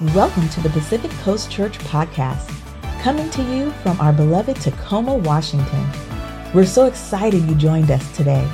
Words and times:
Welcome 0.00 0.48
to 0.48 0.60
the 0.60 0.70
Pacific 0.70 1.12
Coast 1.22 1.52
Church 1.52 1.78
Podcast, 1.78 2.50
coming 3.00 3.30
to 3.30 3.42
you 3.44 3.70
from 3.84 4.00
our 4.00 4.12
beloved 4.12 4.56
Tacoma, 4.56 5.14
Washington. 5.14 5.88
We're 6.52 6.66
so 6.66 6.86
excited 6.86 7.44
you 7.44 7.54
joined 7.54 7.92
us 7.92 8.16
today. 8.16 8.44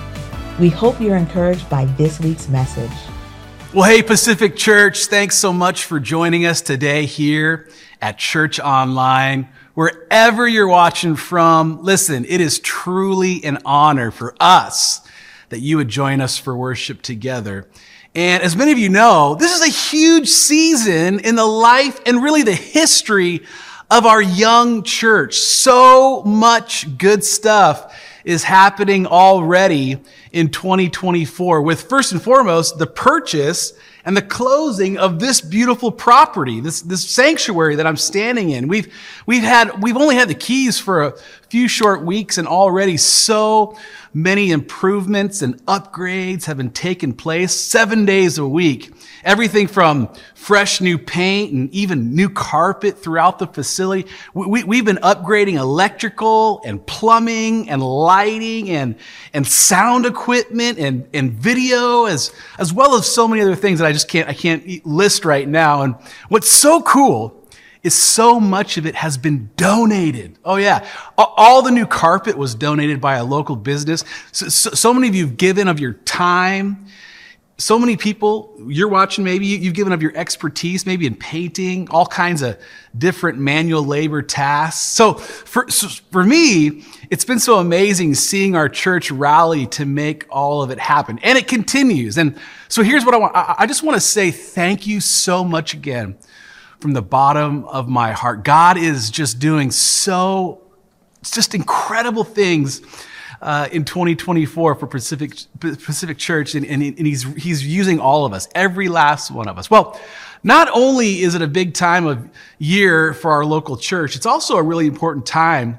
We 0.61 0.69
hope 0.69 1.01
you're 1.01 1.17
encouraged 1.17 1.71
by 1.71 1.87
this 1.87 2.21
week's 2.21 2.51
message. 2.51 2.93
Well, 3.73 3.89
hey, 3.89 4.03
Pacific 4.03 4.55
Church, 4.55 5.07
thanks 5.07 5.39
so 5.39 5.51
much 5.51 5.87
for 5.87 5.99
joining 5.99 6.45
us 6.45 6.61
today 6.61 7.07
here 7.07 7.71
at 8.03 8.19
Church 8.19 8.61
Online. 8.61 9.49
Wherever 9.73 10.47
you're 10.47 10.69
watching 10.69 11.17
from, 11.17 11.83
listen, 11.83 12.27
it 12.27 12.43
is 12.43 12.59
truly 12.59 13.43
an 13.45 13.61
honor 13.65 14.11
for 14.11 14.35
us 14.39 15.01
that 15.49 15.61
you 15.61 15.79
would 15.79 15.89
join 15.89 16.21
us 16.21 16.37
for 16.37 16.55
worship 16.55 17.01
together. 17.01 17.67
And 18.15 18.43
as 18.43 18.57
many 18.57 18.73
of 18.73 18.79
you 18.79 18.89
know, 18.89 19.37
this 19.37 19.55
is 19.55 19.63
a 19.63 19.71
huge 19.71 20.29
season 20.29 21.21
in 21.21 21.37
the 21.37 21.47
life 21.47 22.01
and 22.07 22.21
really 22.21 22.43
the 22.43 22.55
history 22.55 23.43
of 23.89 24.05
our 24.05 24.21
young 24.21 24.83
church. 24.83 25.37
So 25.37 26.23
much 26.25 26.99
good 26.99 27.23
stuff 27.23 27.97
is 28.25 28.43
happening 28.43 29.07
already 29.07 29.99
in 30.33 30.49
2024 30.49 31.63
with 31.63 31.83
first 31.83 32.11
and 32.11 32.21
foremost 32.21 32.79
the 32.79 32.87
purchase 32.87 33.75
and 34.05 34.17
the 34.17 34.23
closing 34.23 34.99
of 34.99 35.21
this 35.21 35.41
beautiful 35.41 35.93
property, 35.93 36.61
this, 36.61 36.83
this 36.83 37.09
sanctuary 37.09 37.77
that 37.77 37.87
I'm 37.87 37.97
standing 37.97 38.51
in. 38.51 38.67
We've, 38.67 38.93
we've 39.27 39.43
had, 39.43 39.83
we've 39.83 39.97
only 39.97 40.17
had 40.17 40.29
the 40.29 40.35
keys 40.35 40.79
for 40.79 41.03
a 41.03 41.19
few 41.49 41.69
short 41.69 42.05
weeks 42.05 42.39
and 42.39 42.49
already 42.49 42.97
so 42.97 43.77
many 44.13 44.51
improvements 44.51 45.43
and 45.43 45.65
upgrades 45.67 46.45
have 46.45 46.57
been 46.57 46.71
taking 46.71 47.13
place 47.13 47.55
seven 47.55 48.05
days 48.05 48.39
a 48.39 48.47
week. 48.47 48.93
Everything 49.23 49.67
from 49.67 50.13
fresh 50.35 50.81
new 50.81 50.99
paint 50.99 51.53
and 51.53 51.73
even 51.73 52.15
new 52.15 52.29
carpet 52.29 52.99
throughout 52.99 53.39
the 53.39 53.47
facility. 53.47 54.09
We, 54.35 54.65
we, 54.65 54.77
have 54.77 54.87
been 54.87 54.97
upgrading 54.97 55.55
electrical 55.55 56.63
and 56.65 56.85
plumbing 56.87 57.69
and 57.69 57.83
lighting 57.83 58.71
and, 58.71 58.97
and 59.33 59.47
sound 59.47 60.07
equipment 60.07 60.79
and, 60.79 61.09
and 61.13 61.33
video 61.33 62.07
as, 62.07 62.33
as 62.59 62.73
well 62.73 62.95
as 62.95 63.07
so 63.13 63.29
many 63.29 63.43
other 63.43 63.57
things 63.57 63.79
that 63.79 63.87
I 63.87 63.93
just 63.93 64.09
can't, 64.09 64.29
I 64.29 64.35
can't 64.35 64.85
list 64.87 65.25
right 65.25 65.47
now. 65.47 65.83
And 65.83 65.95
what's 66.29 66.51
so 66.51 66.83
cool 66.83 67.40
is 67.83 67.95
so 67.95 68.39
much 68.39 68.77
of 68.77 68.87
it 68.87 68.95
has 68.95 69.17
been 69.17 69.51
donated. 69.57 70.39
Oh 70.45 70.57
yeah. 70.57 70.87
All 71.17 71.63
the 71.63 71.71
new 71.71 71.87
carpet 71.87 72.37
was 72.37 72.55
donated 72.55 73.01
by 73.01 73.17
a 73.17 73.25
local 73.25 73.57
business. 73.57 74.05
So, 74.33 74.49
so, 74.49 74.71
so 74.71 74.93
many 74.93 75.09
of 75.09 75.15
you 75.15 75.27
have 75.27 75.37
given 75.37 75.69
of 75.69 75.81
your 75.81 75.95
time. 75.95 76.87
So 77.57 77.79
many 77.79 77.99
people, 77.99 78.57
you're 78.69 78.89
watching 78.89 79.23
maybe, 79.23 79.45
you've 79.45 79.75
given 79.75 79.93
of 79.93 80.01
your 80.01 80.17
expertise, 80.17 80.87
maybe 80.87 81.07
in 81.07 81.15
painting, 81.15 81.91
all 81.91 82.07
kinds 82.07 82.41
of 82.41 82.59
different 82.97 83.39
manual 83.39 83.85
labor 83.85 84.23
tasks. 84.23 84.81
So 84.81 85.13
for, 85.15 85.69
so 85.71 85.89
for 86.11 86.25
me, 86.25 86.85
it's 87.11 87.27
been 87.27 87.39
so 87.39 87.59
amazing 87.59 88.15
seeing 88.15 88.57
our 88.57 88.71
church 88.71 89.11
rally 89.11 89.67
to 89.69 89.85
make 89.85 90.25
all 90.31 90.63
of 90.63 90.71
it 90.71 90.79
happen. 90.79 91.19
And 91.23 91.37
it 91.37 91.49
continues. 91.49 92.17
And 92.17 92.39
so 92.69 92.83
here's 92.83 93.05
what 93.05 93.15
I 93.15 93.19
want. 93.19 93.33
I 93.35 93.67
just 93.67 93.83
want 93.83 93.97
to 93.97 94.01
say 94.01 94.31
thank 94.31 94.87
you 94.87 95.01
so 95.01 95.45
much 95.45 95.75
again 95.75 96.17
from 96.81 96.93
the 96.93 97.03
bottom 97.03 97.65
of 97.65 97.89
my 97.89 98.13
heart. 98.13 98.43
God 98.43 98.79
is 98.79 99.11
just 99.11 99.39
doing 99.39 99.71
so, 99.71 100.63
just 101.23 101.55
incredible 101.55 102.25
things 102.25 102.81
uh, 103.43 103.69
in 103.71 103.85
2024 103.85 104.75
for 104.75 104.87
Pacific, 104.87 105.33
Pacific 105.61 106.19
Church, 106.19 106.55
and, 106.55 106.65
and, 106.65 106.83
and 106.83 107.07
he's, 107.07 107.23
he's 107.35 107.67
using 107.67 108.01
all 108.01 108.25
of 108.25 108.33
us, 108.33 108.49
every 108.55 108.89
last 108.89 109.31
one 109.31 109.49
of 109.49 109.59
us. 109.59 109.71
Well, 109.71 110.01
not 110.43 110.71
only 110.73 111.21
is 111.21 111.35
it 111.35 111.43
a 111.43 111.47
big 111.47 111.75
time 111.75 112.07
of 112.07 112.29
year 112.59 113.13
for 113.13 113.33
our 113.33 113.45
local 113.45 113.77
church, 113.77 114.17
it's 114.17 114.27
also 114.27 114.57
a 114.57 114.63
really 114.63 114.87
important 114.87 115.27
time 115.27 115.79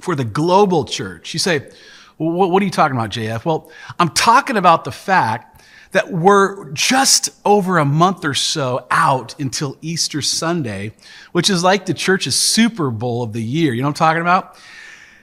for 0.00 0.16
the 0.16 0.24
global 0.24 0.84
church. 0.84 1.32
You 1.32 1.38
say, 1.38 1.70
what 2.18 2.62
are 2.62 2.64
you 2.64 2.70
talking 2.70 2.96
about, 2.96 3.10
JF? 3.10 3.44
Well, 3.44 3.70
I'm 3.98 4.10
talking 4.10 4.56
about 4.56 4.84
the 4.84 4.92
fact 4.92 5.55
that 5.96 6.12
we're 6.12 6.70
just 6.72 7.30
over 7.46 7.78
a 7.78 7.84
month 7.86 8.22
or 8.22 8.34
so 8.34 8.86
out 8.90 9.34
until 9.40 9.78
Easter 9.80 10.20
Sunday, 10.20 10.92
which 11.32 11.48
is 11.48 11.64
like 11.64 11.86
the 11.86 11.94
church's 11.94 12.36
Super 12.36 12.90
Bowl 12.90 13.22
of 13.22 13.32
the 13.32 13.42
year. 13.42 13.72
You 13.72 13.80
know 13.80 13.88
what 13.88 13.98
I'm 14.02 14.06
talking 14.06 14.20
about? 14.20 14.58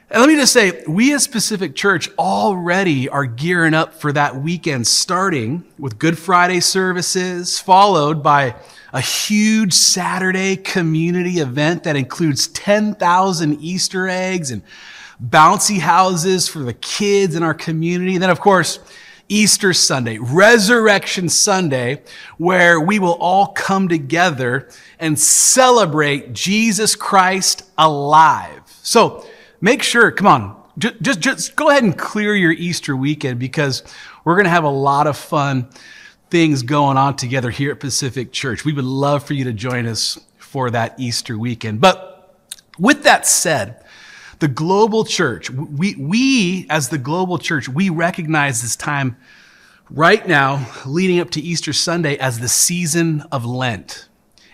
And 0.10 0.20
let 0.20 0.28
me 0.28 0.36
just 0.36 0.52
say, 0.52 0.84
we 0.88 1.14
as 1.14 1.28
Pacific 1.28 1.76
Church 1.76 2.10
already 2.18 3.08
are 3.08 3.28
gearing 3.28 3.76
up 3.76 3.94
for 3.94 4.12
that 4.14 4.38
weekend, 4.38 4.88
starting 4.88 5.64
with 5.78 6.00
Good 6.00 6.18
Friday 6.18 6.60
services, 6.60 7.60
followed 7.60 8.24
by 8.24 8.56
a 8.94 9.00
huge 9.00 9.74
Saturday 9.74 10.56
community 10.56 11.34
event 11.34 11.84
that 11.84 11.96
includes 11.96 12.48
10,000 12.48 13.62
Easter 13.62 14.08
eggs 14.08 14.50
and 14.50 14.64
bouncy 15.24 15.78
houses 15.78 16.48
for 16.48 16.64
the 16.64 16.74
kids 16.74 17.36
in 17.36 17.44
our 17.44 17.54
community. 17.54 18.14
And 18.14 18.24
then, 18.24 18.32
of 18.32 18.40
course, 18.40 18.80
Easter 19.30 19.74
Sunday, 19.74 20.18
Resurrection 20.18 21.30
Sunday, 21.30 22.02
where 22.38 22.80
we 22.80 23.00
will 23.00 23.14
all 23.20 23.48
come 23.48 23.88
together 23.88 24.70
and 25.00 25.18
celebrate 25.18 26.34
Jesus 26.34 26.96
Christ 26.96 27.64
alive. 27.78 28.62
So 28.84 29.26
make 29.62 29.82
sure, 29.82 30.12
come 30.12 30.28
on, 30.28 30.64
just, 30.78 31.20
just, 31.20 31.56
go 31.56 31.70
ahead 31.70 31.84
and 31.84 31.98
clear 31.98 32.36
your 32.36 32.52
Easter 32.52 32.96
weekend 32.96 33.40
because 33.40 33.84
we're 34.24 34.36
going 34.36 34.46
to 34.46 34.50
have 34.50 34.64
a 34.64 34.70
lot 34.70 35.08
of 35.08 35.18
fun 35.18 35.70
things 36.30 36.64
going 36.64 36.98
on 36.98 37.16
together 37.16 37.52
here 37.52 37.72
at 37.72 37.80
Pacific 37.80 38.32
Church. 38.32 38.66
We 38.66 38.74
would 38.74 38.86
love 38.86 39.24
for 39.24 39.34
you 39.34 39.44
to 39.46 39.54
join 39.54 39.86
us 39.86 40.20
for 40.38 40.72
that 40.72 41.00
Easter 41.00 41.38
weekend. 41.38 41.80
But 41.80 42.36
with 42.80 43.04
that 43.04 43.28
said, 43.28 43.83
the 44.44 44.50
global 44.50 45.06
church, 45.06 45.50
we, 45.50 45.96
we 45.96 46.68
as 46.70 46.90
the 46.90 46.98
global 46.98 47.38
church, 47.38 47.70
we 47.70 47.90
recognize 47.90 48.62
this 48.62 48.76
time 48.76 49.16
right 49.90 50.28
now, 50.28 50.70
leading 50.86 51.22
up 51.22 51.30
to 51.30 51.40
Easter 51.40 51.72
Sunday, 51.72 52.18
as 52.18 52.40
the 52.42 52.50
season 52.50 53.24
of 53.32 53.46
Lent. 53.46 54.10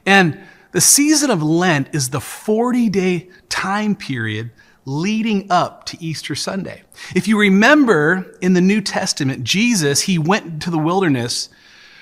And 0.05 0.39
the 0.73 0.79
season 0.79 1.31
of 1.31 1.41
Lent 1.41 1.89
is 1.91 2.11
the 2.11 2.21
40 2.21 2.87
day 2.89 3.29
time 3.49 3.95
period 3.95 4.51
leading 4.85 5.51
up 5.51 5.87
to 5.87 5.97
Easter 5.99 6.35
Sunday. 6.35 6.83
If 7.15 7.27
you 7.27 7.39
remember 7.39 8.37
in 8.41 8.53
the 8.53 8.61
New 8.61 8.81
Testament, 8.81 9.43
Jesus, 9.43 10.01
he 10.01 10.19
went 10.19 10.61
to 10.61 10.69
the 10.69 10.77
wilderness 10.77 11.49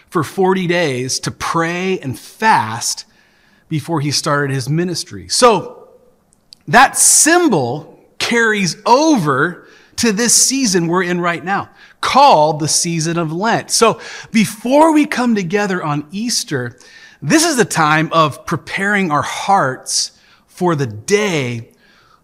for 0.10 0.26
40 0.26 0.68
days 0.68 1.22
to 1.22 1.32
pray 1.32 2.00
and 2.00 2.20
fast 2.20 3.06
before 3.70 4.02
he 4.02 4.12
started 4.12 4.54
his 4.54 4.68
ministry. 4.68 5.30
So 5.30 5.87
that 6.68 6.98
symbol 6.98 8.00
carries 8.18 8.76
over 8.86 9.68
to 9.98 10.12
this 10.12 10.34
season 10.34 10.88
we're 10.88 11.04
in 11.04 11.20
right 11.20 11.44
now, 11.44 11.70
called 12.02 12.60
the 12.60 12.68
season 12.68 13.18
of 13.18 13.32
Lent. 13.32 13.72
So 13.72 14.00
before 14.32 14.94
we 14.94 15.06
come 15.06 15.34
together 15.36 15.84
on 15.84 16.08
Easter, 16.12 16.78
this 17.22 17.44
is 17.44 17.58
the 17.58 17.66
time 17.66 18.12
of 18.14 18.46
preparing 18.46 19.12
our 19.12 19.24
hearts 19.24 20.12
for 20.46 20.76
the 20.76 20.88
day 20.88 21.70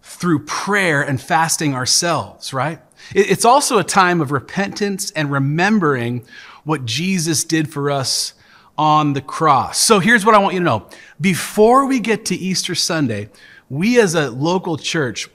through 0.01 0.45
prayer 0.45 1.01
and 1.01 1.19
fasting 1.19 1.73
ourselves, 1.73 2.53
right? 2.53 2.79
It's 3.13 3.45
also 3.45 3.79
a 3.79 3.83
time 3.83 4.21
of 4.21 4.31
repentance 4.31 5.11
and 5.11 5.31
remembering 5.31 6.25
what 6.63 6.85
Jesus 6.85 7.43
did 7.43 7.71
for 7.71 7.91
us 7.91 8.33
on 8.77 9.13
the 9.13 9.21
cross. 9.21 9.77
So 9.77 9.99
here's 9.99 10.25
what 10.25 10.35
I 10.35 10.39
want 10.39 10.53
you 10.53 10.59
to 10.59 10.65
know. 10.65 10.89
Before 11.19 11.85
we 11.85 11.99
get 11.99 12.25
to 12.25 12.35
Easter 12.35 12.75
Sunday, 12.75 13.29
we 13.73 13.99
as 13.99 14.13
a 14.13 14.29
local 14.29 14.77
church, 14.77 15.27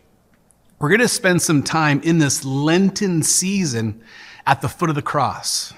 we're 0.78 0.88
going 0.91 1.00
to 1.00 1.09
spend 1.09 1.43
some 1.43 1.60
time 1.60 2.00
in 2.04 2.19
this 2.19 2.44
Lenten 2.44 3.21
season 3.25 4.00
at 4.47 4.60
the 4.60 4.69
foot 4.69 4.88
of 4.88 4.94
the 4.94 5.03
cross, 5.03 5.75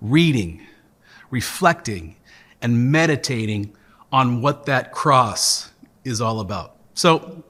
reading, 0.00 0.66
reflecting, 1.30 2.16
and 2.62 2.90
meditating 2.90 3.76
on 4.10 4.40
what 4.40 4.64
that 4.64 4.90
cross 4.90 5.70
is 6.02 6.22
all 6.22 6.40
about. 6.40 6.76
So 6.94 7.44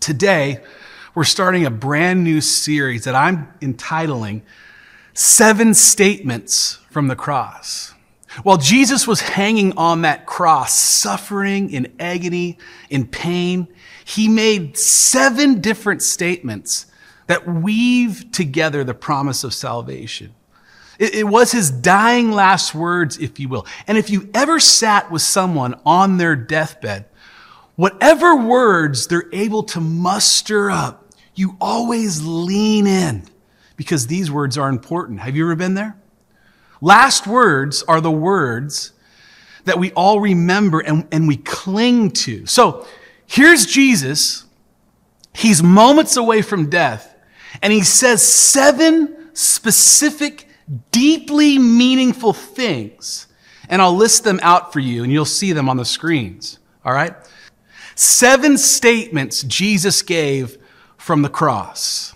today, 0.00 0.64
we're 1.14 1.24
starting 1.24 1.66
a 1.66 1.70
brand 1.70 2.24
new 2.24 2.40
series 2.40 3.04
that 3.04 3.14
I'm 3.14 3.52
entitling 3.60 4.44
Seven 5.12 5.74
Statements 5.74 6.78
from 6.90 7.08
the 7.08 7.16
Cross. 7.16 7.93
While 8.42 8.56
Jesus 8.56 9.06
was 9.06 9.20
hanging 9.20 9.76
on 9.76 10.02
that 10.02 10.26
cross, 10.26 10.74
suffering 10.74 11.70
in 11.70 11.94
agony, 12.00 12.58
in 12.90 13.06
pain, 13.06 13.68
he 14.04 14.28
made 14.28 14.76
seven 14.76 15.60
different 15.60 16.02
statements 16.02 16.86
that 17.26 17.46
weave 17.46 18.32
together 18.32 18.84
the 18.84 18.94
promise 18.94 19.44
of 19.44 19.54
salvation. 19.54 20.34
It, 20.98 21.14
it, 21.14 21.24
was 21.24 21.52
his 21.52 21.70
dying 21.70 22.30
last 22.30 22.74
words, 22.74 23.18
if 23.18 23.40
you 23.40 23.48
will. 23.48 23.66
And 23.86 23.98
if 23.98 24.10
you 24.10 24.28
ever 24.34 24.60
sat 24.60 25.10
with 25.10 25.22
someone 25.22 25.80
on 25.84 26.18
their 26.18 26.36
deathbed, 26.36 27.06
whatever 27.76 28.36
words 28.36 29.06
they're 29.06 29.28
able 29.32 29.62
to 29.64 29.80
muster 29.80 30.70
up, 30.70 31.12
you 31.34 31.56
always 31.60 32.24
lean 32.24 32.86
in 32.86 33.24
because 33.76 34.06
these 34.06 34.30
words 34.30 34.56
are 34.56 34.68
important. 34.68 35.20
Have 35.20 35.34
you 35.34 35.44
ever 35.44 35.56
been 35.56 35.74
there? 35.74 35.96
Last 36.84 37.26
words 37.26 37.82
are 37.84 38.02
the 38.02 38.10
words 38.10 38.92
that 39.64 39.78
we 39.78 39.90
all 39.92 40.20
remember 40.20 40.80
and, 40.80 41.08
and 41.10 41.26
we 41.26 41.38
cling 41.38 42.10
to. 42.10 42.44
So 42.44 42.86
here's 43.26 43.64
Jesus. 43.64 44.44
He's 45.34 45.62
moments 45.62 46.18
away 46.18 46.42
from 46.42 46.68
death, 46.68 47.16
and 47.62 47.72
he 47.72 47.82
says 47.82 48.22
seven 48.22 49.30
specific, 49.32 50.46
deeply 50.90 51.58
meaningful 51.58 52.34
things. 52.34 53.28
And 53.70 53.80
I'll 53.80 53.96
list 53.96 54.24
them 54.24 54.38
out 54.42 54.70
for 54.70 54.80
you, 54.80 55.04
and 55.04 55.10
you'll 55.10 55.24
see 55.24 55.54
them 55.54 55.70
on 55.70 55.78
the 55.78 55.86
screens. 55.86 56.58
All 56.84 56.92
right? 56.92 57.14
Seven 57.94 58.58
statements 58.58 59.42
Jesus 59.44 60.02
gave 60.02 60.58
from 60.98 61.22
the 61.22 61.30
cross. 61.30 62.12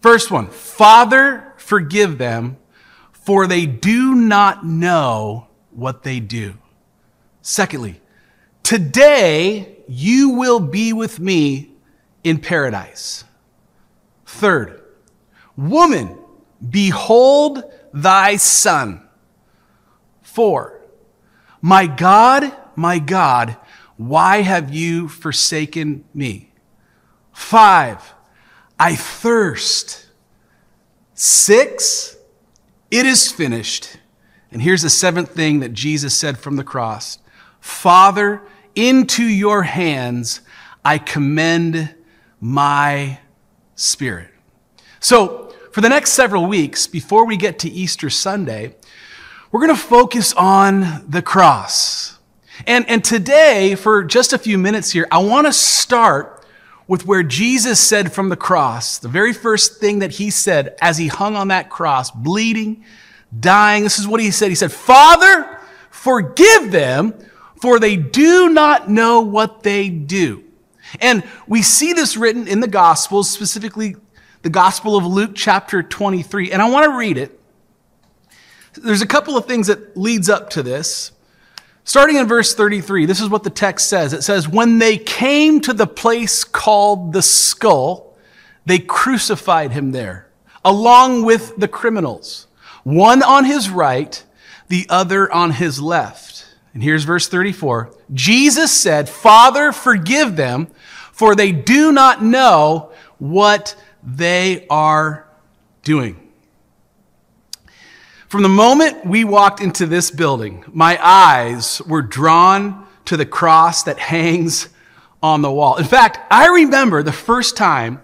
First 0.00 0.32
one 0.32 0.48
Father, 0.48 1.54
forgive 1.56 2.18
them, 2.18 2.56
for 3.30 3.46
they 3.46 3.64
do 3.64 4.16
not 4.16 4.66
know 4.66 5.46
what 5.70 6.02
they 6.02 6.18
do. 6.18 6.52
Secondly, 7.42 8.00
today 8.64 9.76
you 9.86 10.30
will 10.30 10.58
be 10.58 10.92
with 10.92 11.20
me 11.20 11.70
in 12.24 12.40
paradise. 12.40 13.22
Third, 14.26 14.82
woman, 15.56 16.18
behold 16.70 17.62
thy 17.94 18.34
son. 18.34 19.00
Four, 20.22 20.80
my 21.62 21.86
God, 21.86 22.52
my 22.74 22.98
God, 22.98 23.56
why 23.96 24.42
have 24.42 24.74
you 24.74 25.06
forsaken 25.06 26.04
me? 26.12 26.50
Five, 27.30 28.12
I 28.76 28.96
thirst. 28.96 30.06
Six, 31.14 32.16
it 32.90 33.06
is 33.06 33.30
finished. 33.30 33.96
And 34.52 34.62
here's 34.62 34.82
the 34.82 34.90
seventh 34.90 35.30
thing 35.30 35.60
that 35.60 35.72
Jesus 35.72 36.16
said 36.16 36.38
from 36.38 36.56
the 36.56 36.64
cross 36.64 37.18
Father, 37.60 38.42
into 38.74 39.24
your 39.24 39.62
hands 39.62 40.40
I 40.84 40.98
commend 40.98 41.94
my 42.40 43.18
spirit. 43.74 44.28
So, 44.98 45.54
for 45.72 45.80
the 45.80 45.88
next 45.88 46.12
several 46.12 46.46
weeks, 46.46 46.86
before 46.86 47.24
we 47.24 47.36
get 47.36 47.60
to 47.60 47.70
Easter 47.70 48.10
Sunday, 48.10 48.74
we're 49.52 49.60
going 49.60 49.74
to 49.74 49.80
focus 49.80 50.32
on 50.32 51.04
the 51.08 51.22
cross. 51.22 52.18
And, 52.66 52.88
and 52.88 53.04
today, 53.04 53.74
for 53.76 54.02
just 54.02 54.32
a 54.32 54.38
few 54.38 54.58
minutes 54.58 54.90
here, 54.90 55.06
I 55.10 55.18
want 55.18 55.46
to 55.46 55.52
start 55.52 56.39
with 56.90 57.06
where 57.06 57.22
Jesus 57.22 57.78
said 57.78 58.12
from 58.12 58.30
the 58.30 58.36
cross, 58.36 58.98
the 58.98 59.06
very 59.06 59.32
first 59.32 59.78
thing 59.78 60.00
that 60.00 60.10
he 60.10 60.28
said 60.28 60.76
as 60.82 60.98
he 60.98 61.06
hung 61.06 61.36
on 61.36 61.46
that 61.46 61.70
cross, 61.70 62.10
bleeding, 62.10 62.84
dying. 63.38 63.84
This 63.84 64.00
is 64.00 64.08
what 64.08 64.18
he 64.18 64.32
said. 64.32 64.48
He 64.48 64.56
said, 64.56 64.72
Father, 64.72 65.60
forgive 65.92 66.72
them, 66.72 67.14
for 67.60 67.78
they 67.78 67.94
do 67.94 68.48
not 68.48 68.90
know 68.90 69.20
what 69.20 69.62
they 69.62 69.88
do. 69.88 70.42
And 71.00 71.22
we 71.46 71.62
see 71.62 71.92
this 71.92 72.16
written 72.16 72.48
in 72.48 72.58
the 72.58 72.66
Gospels, 72.66 73.30
specifically 73.30 73.94
the 74.42 74.50
Gospel 74.50 74.96
of 74.96 75.06
Luke, 75.06 75.30
chapter 75.36 75.84
23. 75.84 76.50
And 76.50 76.60
I 76.60 76.68
want 76.68 76.86
to 76.86 76.98
read 76.98 77.16
it. 77.16 77.40
There's 78.74 79.00
a 79.00 79.06
couple 79.06 79.36
of 79.36 79.46
things 79.46 79.68
that 79.68 79.96
leads 79.96 80.28
up 80.28 80.50
to 80.50 80.62
this. 80.64 81.12
Starting 81.90 82.18
in 82.18 82.28
verse 82.28 82.54
33, 82.54 83.04
this 83.04 83.20
is 83.20 83.28
what 83.28 83.42
the 83.42 83.50
text 83.50 83.88
says. 83.88 84.12
It 84.12 84.22
says, 84.22 84.48
When 84.48 84.78
they 84.78 84.96
came 84.96 85.60
to 85.62 85.72
the 85.72 85.88
place 85.88 86.44
called 86.44 87.12
the 87.12 87.20
skull, 87.20 88.16
they 88.64 88.78
crucified 88.78 89.72
him 89.72 89.90
there, 89.90 90.28
along 90.64 91.24
with 91.24 91.56
the 91.56 91.66
criminals 91.66 92.46
one 92.84 93.24
on 93.24 93.44
his 93.44 93.70
right, 93.70 94.22
the 94.68 94.86
other 94.88 95.32
on 95.32 95.50
his 95.50 95.82
left. 95.82 96.54
And 96.74 96.80
here's 96.84 97.02
verse 97.02 97.26
34. 97.26 97.92
Jesus 98.14 98.70
said, 98.70 99.08
Father, 99.08 99.72
forgive 99.72 100.36
them, 100.36 100.68
for 101.10 101.34
they 101.34 101.50
do 101.50 101.90
not 101.90 102.22
know 102.22 102.92
what 103.18 103.74
they 104.04 104.64
are 104.70 105.28
doing. 105.82 106.19
From 108.30 108.44
the 108.44 108.48
moment 108.48 109.04
we 109.04 109.24
walked 109.24 109.60
into 109.60 109.86
this 109.86 110.12
building, 110.12 110.62
my 110.72 110.96
eyes 111.04 111.82
were 111.82 112.00
drawn 112.00 112.86
to 113.06 113.16
the 113.16 113.26
cross 113.26 113.82
that 113.82 113.98
hangs 113.98 114.68
on 115.20 115.42
the 115.42 115.50
wall. 115.50 115.78
In 115.78 115.84
fact, 115.84 116.20
I 116.30 116.46
remember 116.46 117.02
the 117.02 117.10
first 117.10 117.56
time 117.56 118.00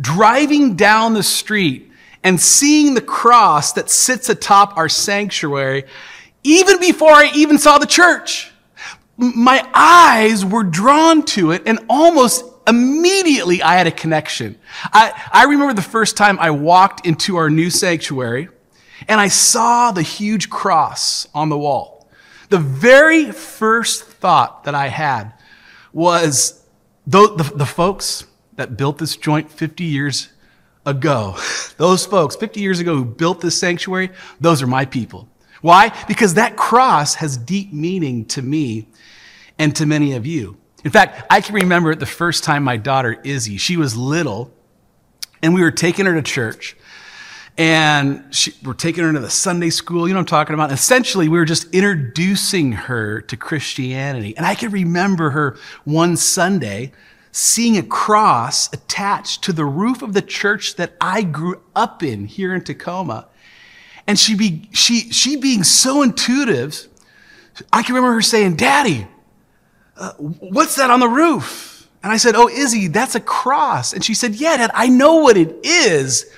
driving 0.00 0.76
down 0.76 1.14
the 1.14 1.24
street 1.24 1.90
and 2.22 2.40
seeing 2.40 2.94
the 2.94 3.00
cross 3.00 3.72
that 3.72 3.90
sits 3.90 4.28
atop 4.28 4.76
our 4.76 4.88
sanctuary, 4.88 5.86
even 6.44 6.78
before 6.78 7.10
I 7.10 7.32
even 7.34 7.58
saw 7.58 7.78
the 7.78 7.86
church. 7.86 8.52
My 9.16 9.68
eyes 9.74 10.44
were 10.44 10.62
drawn 10.62 11.24
to 11.24 11.50
it 11.50 11.64
and 11.66 11.80
almost 11.90 12.44
immediately 12.68 13.60
I 13.60 13.74
had 13.74 13.88
a 13.88 13.90
connection. 13.90 14.56
I, 14.92 15.30
I 15.32 15.46
remember 15.46 15.74
the 15.74 15.82
first 15.82 16.16
time 16.16 16.38
I 16.38 16.52
walked 16.52 17.04
into 17.04 17.34
our 17.38 17.50
new 17.50 17.70
sanctuary 17.70 18.50
and 19.08 19.20
I 19.20 19.28
saw 19.28 19.92
the 19.92 20.02
huge 20.02 20.50
cross 20.50 21.26
on 21.34 21.48
the 21.48 21.58
wall. 21.58 22.08
The 22.48 22.58
very 22.58 23.32
first 23.32 24.04
thought 24.04 24.64
that 24.64 24.74
I 24.74 24.88
had 24.88 25.32
was 25.92 26.62
the, 27.06 27.34
the, 27.34 27.44
the 27.56 27.66
folks 27.66 28.24
that 28.56 28.76
built 28.76 28.98
this 28.98 29.16
joint 29.16 29.50
50 29.50 29.84
years 29.84 30.32
ago, 30.86 31.36
those 31.76 32.06
folks 32.06 32.36
50 32.36 32.60
years 32.60 32.80
ago 32.80 32.94
who 32.94 33.04
built 33.04 33.40
this 33.40 33.58
sanctuary, 33.58 34.10
those 34.40 34.62
are 34.62 34.66
my 34.66 34.84
people. 34.84 35.28
Why? 35.60 35.92
Because 36.06 36.34
that 36.34 36.56
cross 36.56 37.14
has 37.16 37.38
deep 37.38 37.72
meaning 37.72 38.26
to 38.26 38.42
me 38.42 38.88
and 39.58 39.74
to 39.76 39.86
many 39.86 40.12
of 40.12 40.26
you. 40.26 40.58
In 40.84 40.90
fact, 40.90 41.26
I 41.30 41.40
can 41.40 41.54
remember 41.54 41.94
the 41.94 42.04
first 42.04 42.44
time 42.44 42.62
my 42.62 42.76
daughter 42.76 43.18
Izzy, 43.24 43.56
she 43.56 43.78
was 43.78 43.96
little, 43.96 44.52
and 45.42 45.54
we 45.54 45.62
were 45.62 45.70
taking 45.70 46.04
her 46.04 46.14
to 46.14 46.22
church. 46.22 46.76
And 47.56 48.34
she, 48.34 48.52
we're 48.64 48.74
taking 48.74 49.04
her 49.04 49.12
to 49.12 49.20
the 49.20 49.30
Sunday 49.30 49.70
school, 49.70 50.08
you 50.08 50.14
know 50.14 50.18
what 50.18 50.32
I'm 50.32 50.38
talking 50.38 50.54
about? 50.54 50.72
Essentially, 50.72 51.28
we 51.28 51.38
were 51.38 51.44
just 51.44 51.72
introducing 51.72 52.72
her 52.72 53.20
to 53.22 53.36
Christianity. 53.36 54.36
And 54.36 54.44
I 54.44 54.56
can 54.56 54.72
remember 54.72 55.30
her 55.30 55.56
one 55.84 56.16
Sunday 56.16 56.92
seeing 57.30 57.76
a 57.76 57.82
cross 57.82 58.72
attached 58.72 59.42
to 59.44 59.52
the 59.52 59.64
roof 59.64 60.02
of 60.02 60.14
the 60.14 60.22
church 60.22 60.76
that 60.76 60.94
I 61.00 61.22
grew 61.22 61.60
up 61.76 62.02
in 62.02 62.26
here 62.26 62.54
in 62.54 62.62
Tacoma. 62.62 63.28
And 64.06 64.18
she, 64.18 64.34
be, 64.34 64.68
she, 64.72 65.10
she 65.10 65.36
being 65.36 65.62
so 65.62 66.02
intuitive, 66.02 66.88
I 67.72 67.82
can 67.82 67.94
remember 67.94 68.14
her 68.14 68.22
saying, 68.22 68.56
Daddy, 68.56 69.06
uh, 69.96 70.12
what's 70.14 70.76
that 70.76 70.90
on 70.90 71.00
the 71.00 71.08
roof? 71.08 71.88
And 72.02 72.12
I 72.12 72.18
said, 72.18 72.34
Oh, 72.34 72.48
Izzy, 72.48 72.88
that's 72.88 73.14
a 73.14 73.20
cross. 73.20 73.92
And 73.92 74.04
she 74.04 74.14
said, 74.14 74.34
Yeah, 74.34 74.56
Dad, 74.56 74.70
I 74.74 74.88
know 74.88 75.16
what 75.16 75.36
it 75.36 75.56
is, 75.64 76.30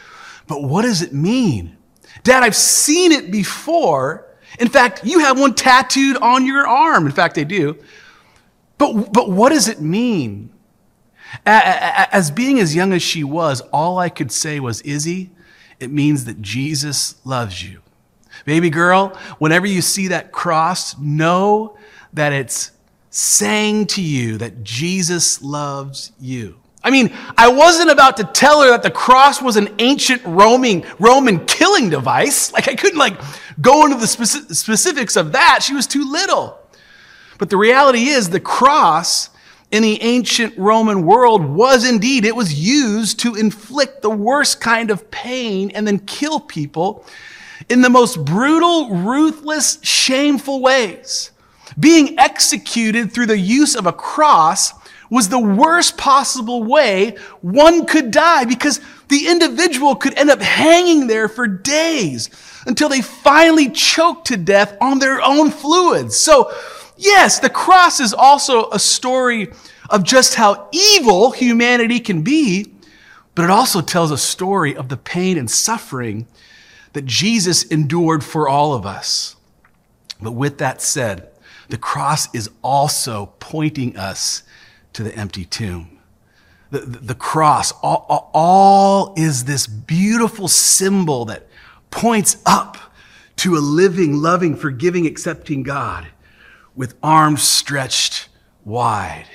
but 0.46 0.62
what 0.62 0.82
does 0.82 1.02
it 1.02 1.12
mean? 1.12 1.76
Dad, 2.22 2.42
I've 2.42 2.56
seen 2.56 3.12
it 3.12 3.30
before. 3.30 4.26
In 4.58 4.68
fact, 4.68 5.04
you 5.04 5.20
have 5.20 5.38
one 5.38 5.54
tattooed 5.54 6.16
on 6.16 6.46
your 6.46 6.66
arm. 6.66 7.06
In 7.06 7.12
fact, 7.12 7.34
they 7.34 7.44
do. 7.44 7.78
But, 8.78 9.12
but 9.12 9.30
what 9.30 9.50
does 9.50 9.68
it 9.68 9.80
mean? 9.80 10.50
As 11.44 12.30
being 12.30 12.58
as 12.60 12.74
young 12.74 12.92
as 12.92 13.02
she 13.02 13.24
was, 13.24 13.60
all 13.72 13.98
I 13.98 14.08
could 14.08 14.32
say 14.32 14.60
was, 14.60 14.80
Izzy, 14.82 15.30
it 15.80 15.90
means 15.90 16.24
that 16.24 16.40
Jesus 16.40 17.16
loves 17.24 17.62
you. 17.62 17.80
Baby 18.44 18.70
girl, 18.70 19.08
whenever 19.38 19.66
you 19.66 19.82
see 19.82 20.08
that 20.08 20.32
cross, 20.32 20.96
know 20.98 21.76
that 22.12 22.32
it's 22.32 22.72
saying 23.10 23.86
to 23.86 24.02
you 24.02 24.38
that 24.38 24.62
Jesus 24.62 25.42
loves 25.42 26.12
you. 26.20 26.58
I 26.86 26.90
mean, 26.90 27.12
I 27.36 27.48
wasn't 27.48 27.90
about 27.90 28.16
to 28.18 28.24
tell 28.24 28.62
her 28.62 28.70
that 28.70 28.84
the 28.84 28.92
cross 28.92 29.42
was 29.42 29.56
an 29.56 29.74
ancient 29.80 30.22
Roman, 30.24 30.84
Roman 31.00 31.44
killing 31.44 31.90
device. 31.90 32.52
Like, 32.56 32.68
I 32.68 32.76
couldn't, 32.76 32.98
like, 32.98 33.20
go 33.60 33.84
into 33.84 33.96
the 33.96 34.06
specifics 34.06 35.16
of 35.16 35.32
that. 35.32 35.64
She 35.64 35.74
was 35.74 35.88
too 35.88 36.08
little. 36.08 36.60
But 37.38 37.50
the 37.50 37.56
reality 37.56 38.04
is, 38.04 38.30
the 38.30 38.38
cross 38.38 39.30
in 39.72 39.82
the 39.82 40.00
ancient 40.00 40.56
Roman 40.56 41.04
world 41.04 41.44
was 41.44 41.84
indeed, 41.84 42.24
it 42.24 42.36
was 42.36 42.54
used 42.54 43.18
to 43.20 43.34
inflict 43.34 44.02
the 44.02 44.10
worst 44.10 44.60
kind 44.60 44.92
of 44.92 45.10
pain 45.10 45.72
and 45.72 45.88
then 45.88 45.98
kill 45.98 46.38
people 46.38 47.04
in 47.68 47.82
the 47.82 47.90
most 47.90 48.24
brutal, 48.24 48.90
ruthless, 48.90 49.80
shameful 49.82 50.62
ways. 50.62 51.32
Being 51.78 52.16
executed 52.16 53.12
through 53.12 53.26
the 53.26 53.38
use 53.38 53.74
of 53.74 53.86
a 53.86 53.92
cross 53.92 54.72
was 55.10 55.28
the 55.28 55.38
worst 55.38 55.96
possible 55.96 56.62
way 56.64 57.16
one 57.40 57.86
could 57.86 58.10
die 58.10 58.44
because 58.44 58.80
the 59.08 59.28
individual 59.28 59.94
could 59.94 60.16
end 60.18 60.30
up 60.30 60.40
hanging 60.40 61.06
there 61.06 61.28
for 61.28 61.46
days 61.46 62.30
until 62.66 62.88
they 62.88 63.00
finally 63.00 63.70
choked 63.70 64.26
to 64.26 64.36
death 64.36 64.76
on 64.80 64.98
their 64.98 65.22
own 65.22 65.50
fluids. 65.50 66.16
So 66.16 66.50
Yes, 66.96 67.38
the 67.38 67.50
cross 67.50 68.00
is 68.00 68.14
also 68.14 68.70
a 68.70 68.78
story 68.78 69.52
of 69.90 70.02
just 70.02 70.34
how 70.34 70.68
evil 70.72 71.30
humanity 71.30 72.00
can 72.00 72.22
be, 72.22 72.72
but 73.34 73.44
it 73.44 73.50
also 73.50 73.82
tells 73.82 74.10
a 74.10 74.18
story 74.18 74.74
of 74.74 74.88
the 74.88 74.96
pain 74.96 75.36
and 75.36 75.50
suffering 75.50 76.26
that 76.94 77.04
Jesus 77.04 77.64
endured 77.64 78.24
for 78.24 78.48
all 78.48 78.72
of 78.72 78.86
us. 78.86 79.36
But 80.22 80.32
with 80.32 80.56
that 80.58 80.80
said, 80.80 81.28
the 81.68 81.76
cross 81.76 82.34
is 82.34 82.48
also 82.62 83.34
pointing 83.40 83.98
us 83.98 84.42
to 84.96 85.02
the 85.02 85.14
empty 85.14 85.44
tomb. 85.44 85.98
The, 86.70 86.80
the, 86.80 86.98
the 86.98 87.14
cross, 87.14 87.70
all, 87.82 88.30
all 88.32 89.14
is 89.16 89.44
this 89.44 89.66
beautiful 89.66 90.48
symbol 90.48 91.26
that 91.26 91.46
points 91.90 92.38
up 92.46 92.78
to 93.36 93.56
a 93.56 93.60
living, 93.60 94.14
loving, 94.14 94.56
forgiving, 94.56 95.06
accepting 95.06 95.62
God 95.62 96.08
with 96.74 96.94
arms 97.02 97.42
stretched 97.42 98.28
wide. 98.64 99.26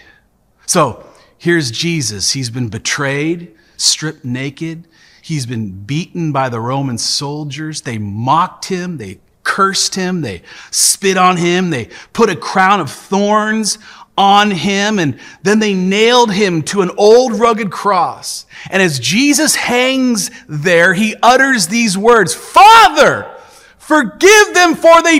So 0.65 1.05
here's 1.37 1.69
Jesus. 1.69 2.31
He's 2.31 2.49
been 2.49 2.69
betrayed, 2.69 3.55
stripped 3.77 4.25
naked. 4.25 4.87
He's 5.21 5.45
been 5.45 5.83
beaten 5.83 6.31
by 6.31 6.49
the 6.49 6.59
Roman 6.59 6.97
soldiers. 6.97 7.81
They 7.81 7.99
mocked 7.99 8.65
him. 8.65 8.97
They 8.97 9.19
cursed 9.43 9.93
him. 9.93 10.21
They 10.21 10.41
spit 10.71 11.17
on 11.17 11.37
him. 11.37 11.69
They 11.69 11.89
put 12.13 12.29
a 12.29 12.35
crown 12.35 12.79
of 12.79 12.91
thorns 12.91 13.77
on 14.17 14.51
him 14.51 14.99
and 14.99 15.19
then 15.41 15.59
they 15.59 15.73
nailed 15.73 16.31
him 16.31 16.61
to 16.61 16.81
an 16.81 16.91
old 16.97 17.33
rugged 17.39 17.71
cross. 17.71 18.45
And 18.69 18.81
as 18.81 18.99
Jesus 18.99 19.55
hangs 19.55 20.29
there, 20.47 20.93
he 20.93 21.15
utters 21.23 21.67
these 21.67 21.97
words, 21.97 22.33
Father, 22.33 23.31
forgive 23.77 24.53
them 24.53 24.75
for 24.75 25.01
they 25.01 25.19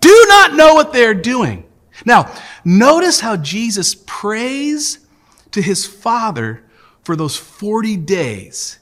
do 0.00 0.24
not 0.28 0.54
know 0.54 0.74
what 0.74 0.92
they're 0.92 1.14
doing. 1.14 1.64
Now, 2.04 2.32
notice 2.64 3.20
how 3.20 3.36
Jesus 3.36 3.96
prays 4.06 4.98
to 5.52 5.62
his 5.62 5.86
Father 5.86 6.62
for 7.02 7.16
those 7.16 7.36
40 7.36 7.96
days. 7.96 8.78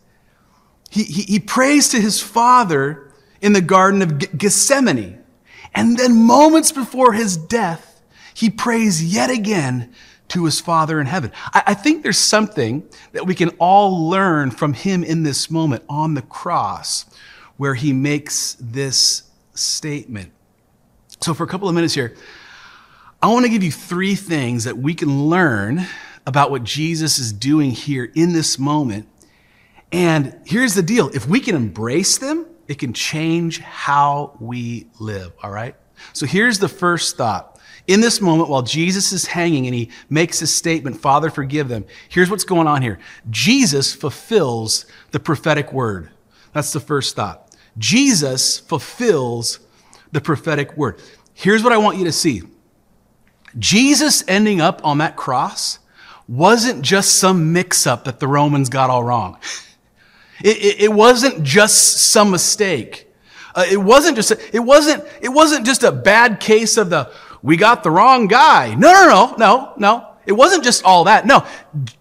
He, 0.90 1.04
he, 1.04 1.22
he 1.22 1.40
prays 1.40 1.88
to 1.90 2.00
his 2.00 2.20
Father 2.20 3.12
in 3.40 3.52
the 3.52 3.60
Garden 3.60 4.02
of 4.02 4.38
Gethsemane. 4.38 5.22
And 5.74 5.96
then 5.96 6.22
moments 6.22 6.72
before 6.72 7.12
his 7.12 7.36
death, 7.36 7.93
he 8.34 8.50
prays 8.50 9.02
yet 9.02 9.30
again 9.30 9.94
to 10.28 10.44
his 10.44 10.60
Father 10.60 11.00
in 11.00 11.06
heaven. 11.06 11.32
I, 11.52 11.62
I, 11.68 11.74
think 11.74 12.02
there's 12.02 12.18
something 12.18 12.88
that 13.12 13.26
we 13.26 13.34
can 13.34 13.50
all 13.60 14.08
learn 14.08 14.50
from 14.50 14.72
him 14.72 15.04
in 15.04 15.22
this 15.22 15.50
moment 15.50 15.84
on 15.88 16.14
the 16.14 16.22
cross 16.22 17.04
where 17.56 17.74
he 17.74 17.92
makes 17.92 18.56
this 18.60 19.24
statement. 19.54 20.32
So, 21.20 21.34
for 21.34 21.44
a 21.44 21.46
couple 21.46 21.68
of 21.68 21.74
minutes 21.74 21.94
here, 21.94 22.16
I 23.22 23.28
want 23.28 23.44
to 23.44 23.50
give 23.50 23.62
you 23.62 23.70
three 23.70 24.14
things 24.14 24.64
that 24.64 24.76
we 24.76 24.94
can 24.94 25.28
learn 25.28 25.86
about 26.26 26.50
what 26.50 26.64
Jesus 26.64 27.18
is 27.18 27.32
doing 27.32 27.70
here 27.70 28.10
in 28.14 28.32
this 28.32 28.58
moment. 28.58 29.08
And 29.92 30.40
here's 30.44 30.74
the 30.74 30.82
deal 30.82 31.08
if 31.10 31.26
we 31.28 31.40
can 31.40 31.54
embrace 31.54 32.18
them, 32.18 32.46
it 32.66 32.78
can 32.78 32.92
change 32.92 33.60
how 33.60 34.36
we 34.40 34.88
live, 34.98 35.32
all 35.42 35.50
right? 35.50 35.76
So 36.12 36.26
here's 36.26 36.58
the 36.58 36.68
first 36.68 37.16
thought. 37.16 37.53
In 37.86 38.00
this 38.00 38.20
moment, 38.20 38.48
while 38.48 38.62
Jesus 38.62 39.12
is 39.12 39.26
hanging 39.26 39.66
and 39.66 39.74
he 39.74 39.90
makes 40.08 40.38
his 40.38 40.54
statement, 40.54 41.00
Father, 41.00 41.28
forgive 41.28 41.68
them, 41.68 41.84
here's 42.08 42.30
what's 42.30 42.44
going 42.44 42.66
on 42.66 42.80
here. 42.80 42.98
Jesus 43.28 43.94
fulfills 43.94 44.86
the 45.10 45.20
prophetic 45.20 45.72
word. 45.72 46.10
That's 46.54 46.72
the 46.72 46.80
first 46.80 47.14
thought. 47.14 47.54
Jesus 47.76 48.58
fulfills 48.60 49.58
the 50.12 50.20
prophetic 50.20 50.76
word. 50.76 51.00
Here's 51.34 51.62
what 51.62 51.72
I 51.72 51.78
want 51.78 51.98
you 51.98 52.04
to 52.04 52.12
see 52.12 52.42
Jesus 53.58 54.24
ending 54.26 54.60
up 54.60 54.80
on 54.84 54.98
that 54.98 55.16
cross 55.16 55.78
wasn't 56.26 56.82
just 56.82 57.16
some 57.16 57.52
mix 57.52 57.86
up 57.86 58.04
that 58.04 58.18
the 58.18 58.26
Romans 58.26 58.68
got 58.68 58.88
all 58.88 59.04
wrong. 59.04 59.38
It, 60.42 60.56
it, 60.56 60.80
it 60.84 60.92
wasn't 60.92 61.42
just 61.42 61.98
some 62.10 62.30
mistake. 62.30 63.12
Uh, 63.54 63.64
it 63.70 63.76
wasn't 63.76 64.16
just, 64.16 64.32
a, 64.32 64.56
it 64.56 64.60
wasn't, 64.60 65.04
it 65.20 65.28
wasn't 65.28 65.64
just 65.64 65.84
a 65.84 65.92
bad 65.92 66.40
case 66.40 66.76
of 66.76 66.90
the, 66.90 67.12
we 67.44 67.58
got 67.58 67.82
the 67.82 67.90
wrong 67.90 68.26
guy. 68.26 68.74
No, 68.74 68.90
no, 68.90 69.04
no, 69.04 69.36
no, 69.36 69.74
no. 69.76 70.08
It 70.24 70.32
wasn't 70.32 70.64
just 70.64 70.82
all 70.82 71.04
that. 71.04 71.26
No. 71.26 71.46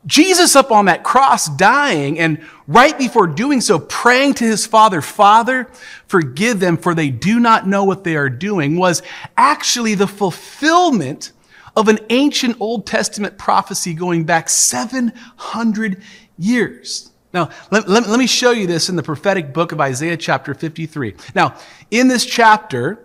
Jesus 0.06 0.56
up 0.56 0.72
on 0.72 0.86
that 0.86 1.04
cross 1.04 1.50
dying 1.50 2.18
and 2.18 2.42
right 2.66 2.98
before 2.98 3.28
doing 3.28 3.60
so, 3.60 3.78
praying 3.78 4.36
to 4.36 4.46
his 4.46 4.66
father, 4.66 5.02
Father, 5.02 5.70
forgive 6.08 6.62
them 6.62 6.78
for 6.78 6.96
they 6.96 7.10
do 7.10 7.42
not 7.42 7.68
know 7.68 7.84
what 7.84 8.06
they 8.06 8.16
are 8.16 8.30
doing 8.30 8.78
was 8.78 9.04
actually 9.36 9.96
the 9.96 10.08
fulfillment 10.08 11.34
of 11.76 11.90
an 11.90 12.00
ancient 12.10 12.56
Old 12.62 12.88
Testament 12.88 13.38
prophecy 13.38 13.94
going 13.94 14.24
back 14.24 14.48
700 14.48 16.02
years. 16.38 17.12
Now, 17.34 17.50
let, 17.70 17.90
let, 17.90 18.08
let, 18.08 18.18
me 18.18 18.28
show 18.28 18.52
you 18.52 18.66
this 18.66 18.88
in 18.88 18.96
the 18.96 19.04
prophetic 19.04 19.54
book 19.54 19.74
of 19.74 19.82
Isaiah, 19.82 20.16
chapter 20.16 20.54
53. 20.54 21.16
Now, 21.36 21.58
in 21.92 22.08
this 22.08 22.26
chapter, 22.26 23.04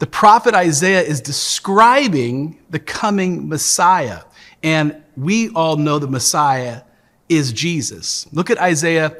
the 0.00 0.06
prophet 0.06 0.54
Isaiah 0.54 1.02
is 1.02 1.20
describing 1.20 2.58
the 2.70 2.78
coming 2.78 3.48
Messiah. 3.48 4.22
And 4.62 5.02
we 5.16 5.50
all 5.50 5.76
know 5.76 5.98
the 5.98 6.08
Messiah 6.08 6.82
is 7.28 7.52
Jesus. 7.52 8.26
Look 8.32 8.50
at 8.50 8.58
Isaiah 8.58 9.16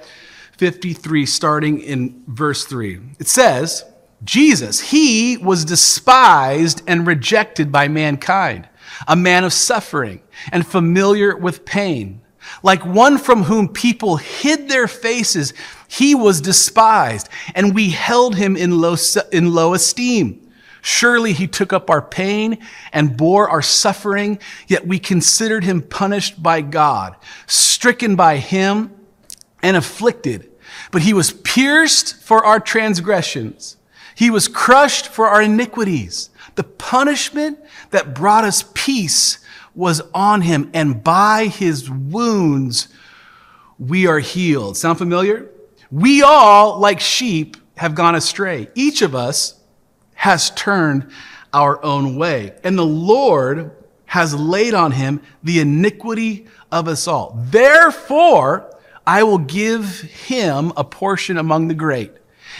53, 0.56 1.26
starting 1.26 1.80
in 1.80 2.22
verse 2.26 2.64
3. 2.64 2.98
It 3.18 3.28
says, 3.28 3.84
Jesus, 4.24 4.80
he 4.80 5.36
was 5.36 5.64
despised 5.64 6.82
and 6.86 7.06
rejected 7.06 7.70
by 7.70 7.88
mankind, 7.88 8.68
a 9.06 9.16
man 9.16 9.44
of 9.44 9.52
suffering 9.52 10.22
and 10.50 10.66
familiar 10.66 11.36
with 11.36 11.64
pain 11.64 12.20
like 12.62 12.84
one 12.84 13.18
from 13.18 13.44
whom 13.44 13.68
people 13.68 14.16
hid 14.16 14.68
their 14.68 14.88
faces, 14.88 15.52
he 15.88 16.14
was 16.14 16.40
despised, 16.40 17.28
and 17.54 17.74
we 17.74 17.90
held 17.90 18.36
him 18.36 18.56
in 18.56 18.80
low, 18.80 18.96
in 19.32 19.52
low 19.52 19.74
esteem. 19.74 20.39
Surely 20.82 21.32
he 21.32 21.46
took 21.46 21.72
up 21.72 21.90
our 21.90 22.02
pain 22.02 22.58
and 22.92 23.16
bore 23.16 23.48
our 23.48 23.62
suffering, 23.62 24.38
yet 24.66 24.86
we 24.86 24.98
considered 24.98 25.64
him 25.64 25.82
punished 25.82 26.42
by 26.42 26.60
God, 26.60 27.16
stricken 27.46 28.16
by 28.16 28.36
him 28.36 28.94
and 29.62 29.76
afflicted. 29.76 30.50
But 30.90 31.02
he 31.02 31.12
was 31.12 31.32
pierced 31.32 32.22
for 32.22 32.44
our 32.44 32.60
transgressions. 32.60 33.76
He 34.14 34.30
was 34.30 34.48
crushed 34.48 35.08
for 35.08 35.28
our 35.28 35.42
iniquities. 35.42 36.30
The 36.54 36.64
punishment 36.64 37.58
that 37.90 38.14
brought 38.14 38.44
us 38.44 38.64
peace 38.74 39.38
was 39.74 40.02
on 40.12 40.42
him, 40.42 40.70
and 40.74 41.02
by 41.02 41.46
his 41.46 41.88
wounds 41.90 42.88
we 43.78 44.06
are 44.06 44.18
healed. 44.18 44.76
Sound 44.76 44.98
familiar? 44.98 45.48
We 45.90 46.22
all, 46.22 46.78
like 46.78 47.00
sheep, 47.00 47.56
have 47.76 47.94
gone 47.94 48.14
astray. 48.14 48.68
Each 48.74 49.00
of 49.02 49.14
us 49.14 49.59
has 50.20 50.50
turned 50.50 51.10
our 51.50 51.82
own 51.82 52.14
way. 52.16 52.52
And 52.62 52.76
the 52.76 52.84
Lord 52.84 53.70
has 54.04 54.34
laid 54.34 54.74
on 54.74 54.92
him 54.92 55.22
the 55.42 55.60
iniquity 55.60 56.46
of 56.70 56.88
us 56.88 57.08
all. 57.08 57.38
Therefore, 57.46 58.70
I 59.06 59.22
will 59.22 59.38
give 59.38 60.02
him 60.02 60.74
a 60.76 60.84
portion 60.84 61.38
among 61.38 61.68
the 61.68 61.74
great, 61.74 62.12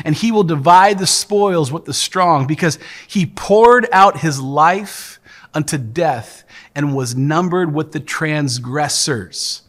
and 0.07 0.15
he 0.15 0.33
will 0.33 0.43
divide 0.43 0.99
the 0.99 1.07
spoils 1.07 1.71
with 1.71 1.85
the 1.85 1.93
strong, 1.93 2.47
because 2.47 2.79
he 3.07 3.27
poured 3.27 3.87
out 3.93 4.21
his 4.21 4.41
life 4.41 5.21
unto 5.53 5.77
death 5.77 6.45
and 6.75 6.97
was 6.97 7.15
numbered 7.15 7.75
with 7.75 7.93
the 7.93 8.01
transgressors. 8.01 9.65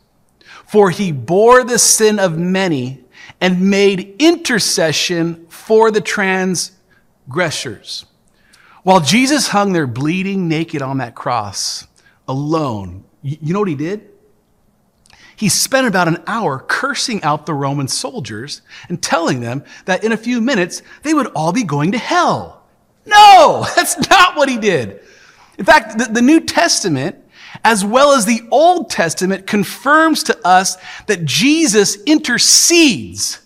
For 0.66 0.92
he 0.92 1.12
bore 1.12 1.66
the 1.66 1.78
sin 1.78 2.20
of 2.20 2.38
many 2.38 3.04
and 3.42 3.70
made 3.70 4.16
intercession 4.18 5.46
for 5.50 5.92
the 5.92 6.00
transgressors. 6.00 6.78
While 8.84 9.00
Jesus 9.00 9.50
hung 9.50 9.74
there 9.74 9.88
bleeding 9.88 10.48
naked 10.48 10.82
on 10.82 10.98
that 10.98 11.16
cross 11.16 11.88
alone, 12.28 13.04
you 13.22 13.54
know 13.54 13.60
what 13.60 13.68
he 13.68 13.76
did? 13.76 14.10
He 15.36 15.50
spent 15.50 15.88
about 15.88 16.08
an 16.08 16.24
hour 16.28 16.60
cursing 16.60 17.24
out 17.24 17.48
the 17.48 17.54
Roman 17.56 17.88
soldiers 17.88 18.62
and 18.90 19.02
telling 19.02 19.40
them 19.40 19.64
that 19.86 20.04
in 20.04 20.12
a 20.12 20.18
few 20.18 20.40
minutes 20.40 20.84
they 21.02 21.14
would 21.16 21.28
all 21.36 21.52
be 21.52 21.64
going 21.64 21.94
to 21.94 21.98
hell. 21.98 22.64
No, 23.06 23.66
that's 23.76 24.10
not 24.10 24.36
what 24.36 24.50
he 24.50 24.58
did. 24.58 25.00
In 25.58 25.66
fact, 25.66 25.98
the, 25.98 26.06
the 26.06 26.22
New 26.22 26.42
Testament, 26.42 27.18
as 27.64 27.84
well 27.84 28.14
as 28.14 28.26
the 28.26 28.42
Old 28.52 28.90
Testament, 28.90 29.48
confirms 29.48 30.24
to 30.24 30.48
us 30.48 30.78
that 31.08 31.26
Jesus 31.26 32.02
intercedes. 32.04 33.40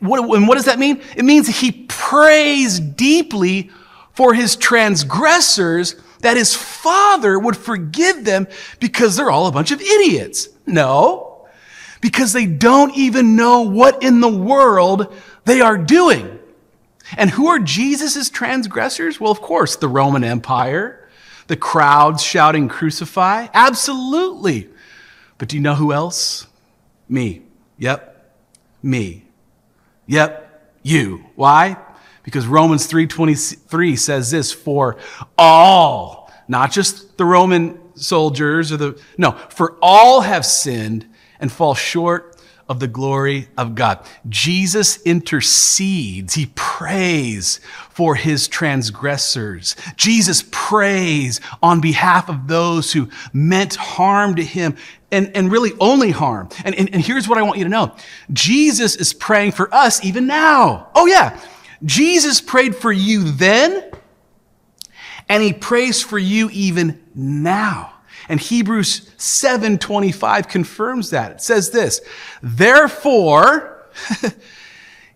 what, 0.00 0.20
and 0.36 0.48
what 0.48 0.56
does 0.56 0.66
that 0.66 0.78
mean? 0.78 1.00
It 1.16 1.24
means 1.24 1.46
that 1.46 1.56
he 1.56 1.70
prays 2.12 2.78
deeply 2.78 3.70
for 4.12 4.34
his 4.34 4.54
transgressors 4.54 5.96
that 6.20 6.36
his 6.36 6.54
father 6.54 7.38
would 7.38 7.56
forgive 7.56 8.26
them 8.26 8.46
because 8.80 9.16
they're 9.16 9.30
all 9.30 9.46
a 9.46 9.52
bunch 9.52 9.70
of 9.70 9.80
idiots. 9.80 10.50
No, 10.66 11.46
because 12.02 12.34
they 12.34 12.44
don't 12.44 12.94
even 12.94 13.34
know 13.34 13.62
what 13.62 14.02
in 14.02 14.20
the 14.20 14.28
world 14.28 15.10
they 15.46 15.62
are 15.62 15.78
doing. 15.78 16.38
And 17.16 17.30
who 17.30 17.46
are 17.46 17.58
Jesus' 17.58 18.28
transgressors? 18.28 19.18
Well, 19.18 19.32
of 19.32 19.40
course, 19.40 19.76
the 19.76 19.88
Roman 19.88 20.22
Empire, 20.22 21.08
the 21.46 21.56
crowds 21.56 22.22
shouting, 22.22 22.68
Crucify? 22.68 23.46
Absolutely. 23.54 24.68
But 25.38 25.48
do 25.48 25.56
you 25.56 25.62
know 25.62 25.76
who 25.76 25.94
else? 25.94 26.46
Me. 27.08 27.40
Yep. 27.78 28.36
Me. 28.82 29.24
Yep. 30.06 30.76
You. 30.82 31.24
Why? 31.36 31.78
Because 32.22 32.46
Romans 32.46 32.86
3:23 32.86 33.98
says 33.98 34.30
this, 34.30 34.52
for 34.52 34.96
all 35.36 36.30
not 36.48 36.70
just 36.70 37.16
the 37.16 37.24
Roman 37.24 37.78
soldiers 37.94 38.72
or 38.72 38.76
the, 38.76 39.02
no, 39.18 39.32
for 39.48 39.76
all 39.80 40.22
have 40.22 40.44
sinned 40.44 41.06
and 41.40 41.50
fall 41.50 41.74
short 41.74 42.32
of 42.68 42.80
the 42.80 42.88
glory 42.88 43.48
of 43.58 43.74
God. 43.74 43.98
Jesus 44.28 45.02
intercedes. 45.02 46.34
He 46.34 46.46
prays 46.54 47.60
for 47.90 48.14
his 48.14 48.48
transgressors. 48.48 49.76
Jesus 49.96 50.44
prays 50.50 51.40
on 51.62 51.80
behalf 51.80 52.28
of 52.28 52.46
those 52.46 52.92
who 52.92 53.08
meant 53.32 53.74
harm 53.74 54.36
to 54.36 54.44
him 54.44 54.76
and, 55.10 55.30
and 55.36 55.52
really 55.52 55.72
only 55.80 56.10
harm. 56.10 56.48
And, 56.64 56.74
and, 56.74 56.92
and 56.94 57.04
here's 57.04 57.28
what 57.28 57.36
I 57.36 57.42
want 57.42 57.58
you 57.58 57.64
to 57.64 57.70
know. 57.70 57.94
Jesus 58.32 58.96
is 58.96 59.12
praying 59.12 59.52
for 59.52 59.72
us 59.74 60.02
even 60.04 60.26
now. 60.26 60.88
Oh 60.94 61.06
yeah. 61.06 61.38
Jesus 61.84 62.40
prayed 62.40 62.76
for 62.76 62.92
you 62.92 63.24
then, 63.24 63.90
and 65.28 65.42
he 65.42 65.52
prays 65.52 66.02
for 66.02 66.18
you 66.18 66.48
even 66.52 67.02
now. 67.14 67.92
And 68.28 68.40
Hebrews 68.40 69.10
7:25 69.16 70.48
confirms 70.48 71.10
that. 71.10 71.32
It 71.32 71.40
says 71.42 71.70
this, 71.70 72.00
"Therefore, 72.42 73.88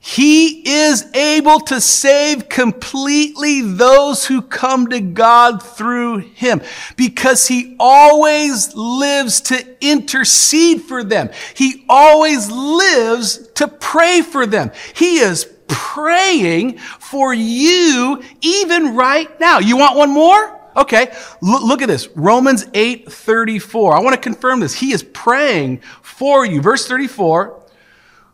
he 0.00 0.62
is 0.68 1.06
able 1.14 1.60
to 1.60 1.80
save 1.80 2.48
completely 2.48 3.60
those 3.60 4.26
who 4.26 4.42
come 4.42 4.88
to 4.88 5.00
God 5.00 5.62
through 5.62 6.18
him 6.18 6.62
because 6.96 7.48
he 7.48 7.76
always 7.78 8.74
lives 8.74 9.40
to 9.42 9.64
intercede 9.80 10.82
for 10.82 11.02
them. 11.02 11.30
He 11.54 11.84
always 11.88 12.50
lives 12.50 13.48
to 13.54 13.68
pray 13.68 14.22
for 14.22 14.46
them. 14.46 14.70
He 14.94 15.18
is 15.18 15.48
praying 15.68 16.78
for 16.78 17.34
you 17.34 18.22
even 18.40 18.94
right 18.94 19.38
now. 19.40 19.58
You 19.58 19.76
want 19.76 19.96
one 19.96 20.10
more? 20.10 20.60
Okay, 20.76 21.10
look, 21.40 21.62
look 21.62 21.82
at 21.82 21.88
this. 21.88 22.08
Romans 22.14 22.66
8 22.74 23.10
34. 23.10 23.96
I 23.96 24.00
want 24.00 24.14
to 24.14 24.20
confirm 24.20 24.60
this. 24.60 24.74
He 24.74 24.92
is 24.92 25.02
praying 25.02 25.80
for 26.02 26.44
you. 26.44 26.60
Verse 26.60 26.86
34 26.86 27.62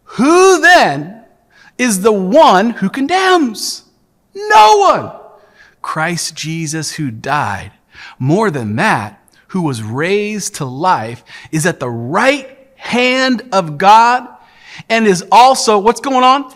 Who 0.04 0.60
then 0.60 1.24
is 1.78 2.00
the 2.00 2.12
one 2.12 2.70
who 2.70 2.90
condemns? 2.90 3.84
No 4.34 4.76
one. 4.78 5.12
Christ 5.82 6.34
Jesus, 6.34 6.92
who 6.92 7.10
died. 7.10 7.72
More 8.18 8.50
than 8.50 8.76
that, 8.76 9.22
who 9.48 9.62
was 9.62 9.82
raised 9.82 10.56
to 10.56 10.64
life, 10.64 11.24
is 11.50 11.66
at 11.66 11.80
the 11.80 11.90
right 11.90 12.58
hand 12.76 13.48
of 13.52 13.78
God 13.78 14.28
and 14.88 15.06
is 15.06 15.24
also, 15.30 15.78
what's 15.78 16.00
going 16.00 16.24
on? 16.24 16.54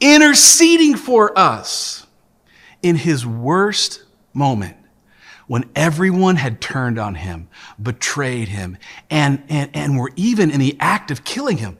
Interceding 0.00 0.96
for 0.96 1.38
us 1.38 2.06
in 2.82 2.96
his 2.96 3.26
worst 3.26 4.02
moment 4.32 4.76
when 5.46 5.68
everyone 5.74 6.36
had 6.36 6.60
turned 6.60 6.98
on 6.98 7.16
him, 7.16 7.48
betrayed 7.82 8.48
him, 8.48 8.78
and, 9.10 9.42
and, 9.48 9.68
and 9.74 9.98
were 9.98 10.12
even 10.14 10.50
in 10.50 10.60
the 10.60 10.76
act 10.78 11.10
of 11.10 11.24
killing 11.24 11.58
him, 11.58 11.76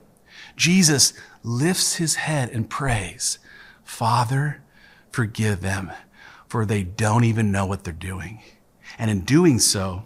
Jesus 0.57 1.13
lifts 1.41 1.95
his 1.95 2.15
head 2.15 2.49
and 2.49 2.69
prays, 2.69 3.39
Father, 3.83 4.61
forgive 5.09 5.61
them, 5.61 5.91
for 6.47 6.65
they 6.65 6.83
don't 6.83 7.23
even 7.23 7.51
know 7.51 7.65
what 7.65 7.85
they're 7.85 7.93
doing. 7.93 8.41
And 8.99 9.09
in 9.09 9.21
doing 9.21 9.57
so, 9.57 10.05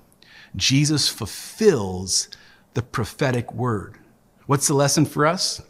Jesus 0.55 1.09
fulfills 1.09 2.29
the 2.75 2.83
prophetic 2.83 3.51
word. 3.51 3.97
What's 4.45 4.67
the 4.67 4.75
lesson 4.75 5.05
for 5.05 5.25
us? 5.25 5.61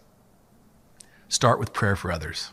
Start 1.29 1.59
with 1.59 1.73
prayer 1.73 1.95
for 1.95 2.11
others. 2.11 2.51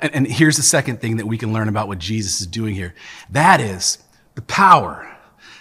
And, 0.00 0.14
and, 0.14 0.26
here's 0.26 0.56
the 0.56 0.62
second 0.62 1.00
thing 1.00 1.16
that 1.18 1.26
we 1.26 1.38
can 1.38 1.52
learn 1.52 1.68
about 1.68 1.88
what 1.88 1.98
Jesus 1.98 2.40
is 2.40 2.46
doing 2.46 2.74
here. 2.74 2.94
That 3.30 3.60
is 3.60 3.98
the 4.34 4.42
power, 4.42 5.08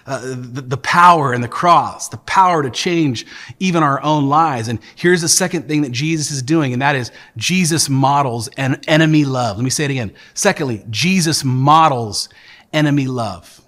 uh, 0.06 0.20
the, 0.22 0.62
the, 0.62 0.78
power 0.78 1.34
in 1.34 1.42
the 1.42 1.48
cross, 1.48 2.10
the 2.10 2.18
power 2.18 2.64
to 2.64 2.70
change 2.70 3.26
even 3.60 3.84
our 3.84 4.02
own 4.02 4.28
lives. 4.28 4.68
And 4.68 4.80
here's 4.96 5.22
the 5.22 5.30
second 5.30 5.68
thing 5.68 5.84
that 5.84 5.92
Jesus 5.92 6.32
is 6.32 6.42
doing, 6.42 6.74
and 6.74 6.82
that 6.82 6.96
is 6.96 7.12
Jesus 7.38 7.90
models 7.90 8.50
an 8.58 8.82
enemy 8.88 9.24
love. 9.24 9.58
Let 9.58 9.64
me 9.64 9.70
say 9.70 9.86
it 9.86 9.92
again. 9.92 10.14
Secondly, 10.34 10.84
Jesus 10.90 11.44
models 11.44 12.28
enemy 12.74 13.08
love. 13.08 13.62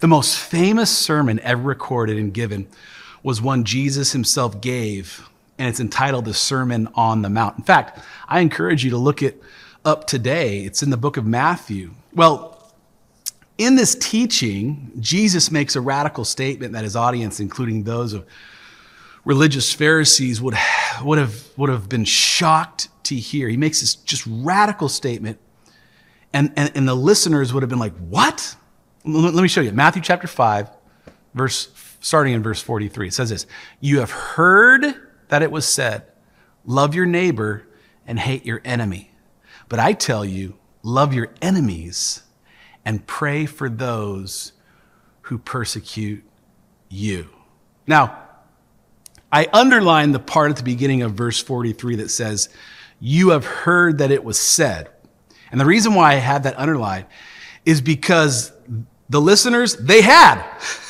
The 0.00 0.08
most 0.08 0.38
famous 0.38 0.90
sermon 0.90 1.38
ever 1.40 1.62
recorded 1.62 2.16
and 2.16 2.32
given 2.32 2.66
was 3.22 3.42
one 3.42 3.64
Jesus 3.64 4.12
himself 4.12 4.60
gave, 4.60 5.27
and 5.58 5.68
it's 5.68 5.80
entitled 5.80 6.24
the 6.24 6.34
Sermon 6.34 6.88
on 6.94 7.22
the 7.22 7.28
Mount. 7.28 7.58
In 7.58 7.64
fact, 7.64 8.00
I 8.28 8.40
encourage 8.40 8.84
you 8.84 8.90
to 8.90 8.96
look 8.96 9.22
it 9.22 9.42
up 9.84 10.06
today. 10.06 10.60
It's 10.64 10.82
in 10.82 10.90
the 10.90 10.96
book 10.96 11.16
of 11.16 11.26
Matthew. 11.26 11.92
Well, 12.14 12.72
in 13.56 13.74
this 13.74 13.96
teaching, 13.96 14.92
Jesus 15.00 15.50
makes 15.50 15.74
a 15.74 15.80
radical 15.80 16.24
statement 16.24 16.72
that 16.74 16.84
his 16.84 16.94
audience, 16.94 17.40
including 17.40 17.82
those 17.82 18.12
of 18.12 18.24
religious 19.24 19.72
Pharisees, 19.72 20.40
would, 20.40 20.54
would, 21.02 21.18
have, 21.18 21.44
would 21.56 21.68
have 21.68 21.88
been 21.88 22.04
shocked 22.04 22.88
to 23.04 23.16
hear. 23.16 23.48
He 23.48 23.56
makes 23.56 23.80
this 23.80 23.96
just 23.96 24.24
radical 24.26 24.88
statement, 24.88 25.38
and, 26.32 26.52
and, 26.56 26.70
and 26.74 26.86
the 26.86 26.94
listeners 26.94 27.52
would 27.52 27.62
have 27.62 27.70
been 27.70 27.78
like, 27.80 27.96
What? 27.96 28.54
Let 29.04 29.34
me 29.34 29.48
show 29.48 29.62
you. 29.62 29.72
Matthew 29.72 30.02
chapter 30.02 30.26
5, 30.26 30.68
verse, 31.34 31.68
starting 32.00 32.34
in 32.34 32.42
verse 32.42 32.60
43. 32.60 33.08
It 33.08 33.14
says 33.14 33.30
this 33.30 33.46
You 33.80 34.00
have 34.00 34.10
heard 34.10 35.07
that 35.28 35.42
it 35.42 35.50
was 35.50 35.66
said, 35.66 36.04
Love 36.64 36.94
your 36.94 37.06
neighbor 37.06 37.66
and 38.06 38.18
hate 38.18 38.44
your 38.44 38.60
enemy. 38.64 39.10
But 39.68 39.78
I 39.78 39.92
tell 39.92 40.24
you, 40.24 40.58
love 40.82 41.14
your 41.14 41.30
enemies 41.40 42.22
and 42.84 43.06
pray 43.06 43.46
for 43.46 43.68
those 43.68 44.52
who 45.22 45.38
persecute 45.38 46.24
you. 46.88 47.28
Now, 47.86 48.18
I 49.30 49.46
underline 49.52 50.12
the 50.12 50.18
part 50.18 50.50
at 50.50 50.56
the 50.56 50.62
beginning 50.62 51.02
of 51.02 51.12
verse 51.12 51.40
43 51.40 51.96
that 51.96 52.10
says, 52.10 52.48
You 52.98 53.30
have 53.30 53.44
heard 53.44 53.98
that 53.98 54.10
it 54.10 54.24
was 54.24 54.40
said. 54.40 54.90
And 55.50 55.60
the 55.60 55.66
reason 55.66 55.94
why 55.94 56.12
I 56.12 56.16
have 56.16 56.44
that 56.44 56.58
underlined 56.58 57.06
is 57.64 57.80
because 57.80 58.52
the 59.08 59.20
listeners, 59.20 59.76
they 59.76 60.02
had. 60.02 60.44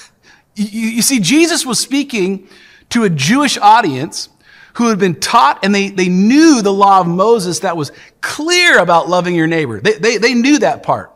You, 0.61 0.89
you, 0.89 1.03
see, 1.03 1.21
Jesus 1.21 1.65
was 1.65 1.79
speaking 1.79 2.49
to 2.91 3.05
a 3.05 3.11
Jewish 3.11 3.59
audience 3.59 4.29
who 4.75 4.89
had 4.89 4.99
been 4.99 5.19
taught 5.19 5.65
and 5.65 5.75
they, 5.75 5.89
they 5.91 6.09
knew 6.09 6.63
the 6.63 6.73
law 6.73 7.01
of 7.01 7.07
Moses 7.07 7.61
that 7.61 7.77
was 7.77 7.91
clear 8.21 8.79
about 8.79 9.09
loving 9.09 9.35
your 9.35 9.47
neighbor. 9.47 9.81
They, 9.81 9.95
they, 9.95 10.17
they 10.19 10.35
knew 10.35 10.59
that 10.61 10.83
part. 10.83 11.13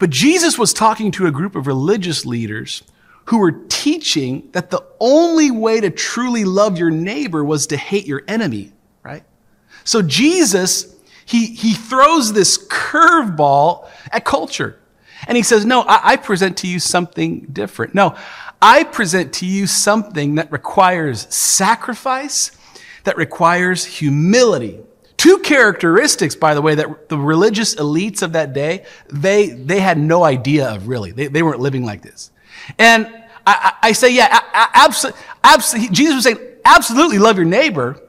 But 0.00 0.10
Jesus 0.10 0.58
was 0.58 0.72
talking 0.72 1.12
to 1.12 1.26
a 1.26 1.30
group 1.30 1.54
of 1.54 1.66
religious 1.66 2.26
leaders 2.26 2.82
who 3.26 3.38
were 3.38 3.52
teaching 3.68 4.48
that 4.52 4.70
the 4.70 4.84
only 4.98 5.50
way 5.50 5.80
to 5.80 5.90
truly 5.90 6.44
love 6.44 6.78
your 6.78 6.90
neighbor 6.90 7.44
was 7.44 7.68
to 7.68 7.76
hate 7.76 8.06
your 8.06 8.22
enemy, 8.26 8.72
right? 9.04 9.22
So 9.84 10.02
Jesus, 10.02 10.96
he, 11.26 11.46
he 11.46 11.74
throws 11.74 12.32
this 12.32 12.58
curveball 12.66 13.88
at 14.10 14.24
culture. 14.24 14.80
And 15.28 15.36
he 15.36 15.42
says, 15.42 15.64
No, 15.64 15.82
I, 15.82 16.00
I 16.12 16.16
present 16.16 16.56
to 16.58 16.66
you 16.66 16.80
something 16.80 17.42
different. 17.52 17.94
No, 17.94 18.16
I 18.62 18.84
present 18.84 19.32
to 19.34 19.46
you 19.46 19.66
something 19.66 20.36
that 20.36 20.52
requires 20.52 21.32
sacrifice, 21.34 22.50
that 23.04 23.16
requires 23.16 23.84
humility, 23.84 24.80
Two 25.20 25.40
characteristics, 25.40 26.34
by 26.34 26.54
the 26.54 26.62
way, 26.62 26.76
that 26.76 27.10
the 27.10 27.18
religious 27.18 27.74
elites 27.74 28.22
of 28.22 28.32
that 28.32 28.54
day, 28.54 28.86
they, 29.10 29.50
they 29.50 29.78
had 29.78 29.98
no 29.98 30.24
idea 30.24 30.70
of 30.70 30.88
really. 30.88 31.12
They, 31.12 31.26
they 31.26 31.42
weren't 31.42 31.60
living 31.60 31.84
like 31.84 32.00
this. 32.00 32.30
And 32.78 33.06
I, 33.46 33.74
I 33.82 33.92
say, 33.92 34.14
yeah, 34.14 34.40
absolutely, 34.72 35.20
absolutely, 35.44 35.94
Jesus 35.94 36.14
was 36.14 36.24
saying, 36.24 36.38
absolutely 36.64 37.18
love 37.18 37.36
your 37.36 37.44
neighbor, 37.44 38.00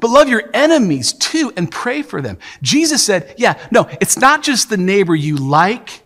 but 0.00 0.10
love 0.10 0.28
your 0.28 0.50
enemies 0.52 1.14
too 1.14 1.50
and 1.56 1.72
pray 1.72 2.02
for 2.02 2.20
them. 2.20 2.36
Jesus 2.60 3.02
said, 3.02 3.34
yeah, 3.38 3.58
no, 3.70 3.88
it's 3.98 4.18
not 4.18 4.42
just 4.42 4.68
the 4.68 4.76
neighbor 4.76 5.14
you 5.14 5.36
like, 5.36 5.99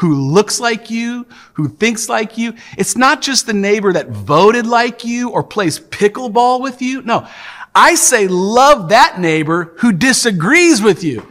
who 0.00 0.14
looks 0.14 0.58
like 0.58 0.88
you, 0.88 1.26
who 1.52 1.68
thinks 1.68 2.08
like 2.08 2.38
you. 2.38 2.54
It's 2.78 2.96
not 2.96 3.20
just 3.20 3.44
the 3.44 3.52
neighbor 3.52 3.92
that 3.92 4.08
voted 4.08 4.66
like 4.66 5.04
you 5.04 5.28
or 5.28 5.42
plays 5.42 5.78
pickleball 5.78 6.62
with 6.62 6.80
you. 6.80 7.02
No, 7.02 7.28
I 7.74 7.96
say 7.96 8.26
love 8.26 8.88
that 8.88 9.20
neighbor 9.20 9.74
who 9.76 9.92
disagrees 9.92 10.80
with 10.80 11.04
you. 11.04 11.30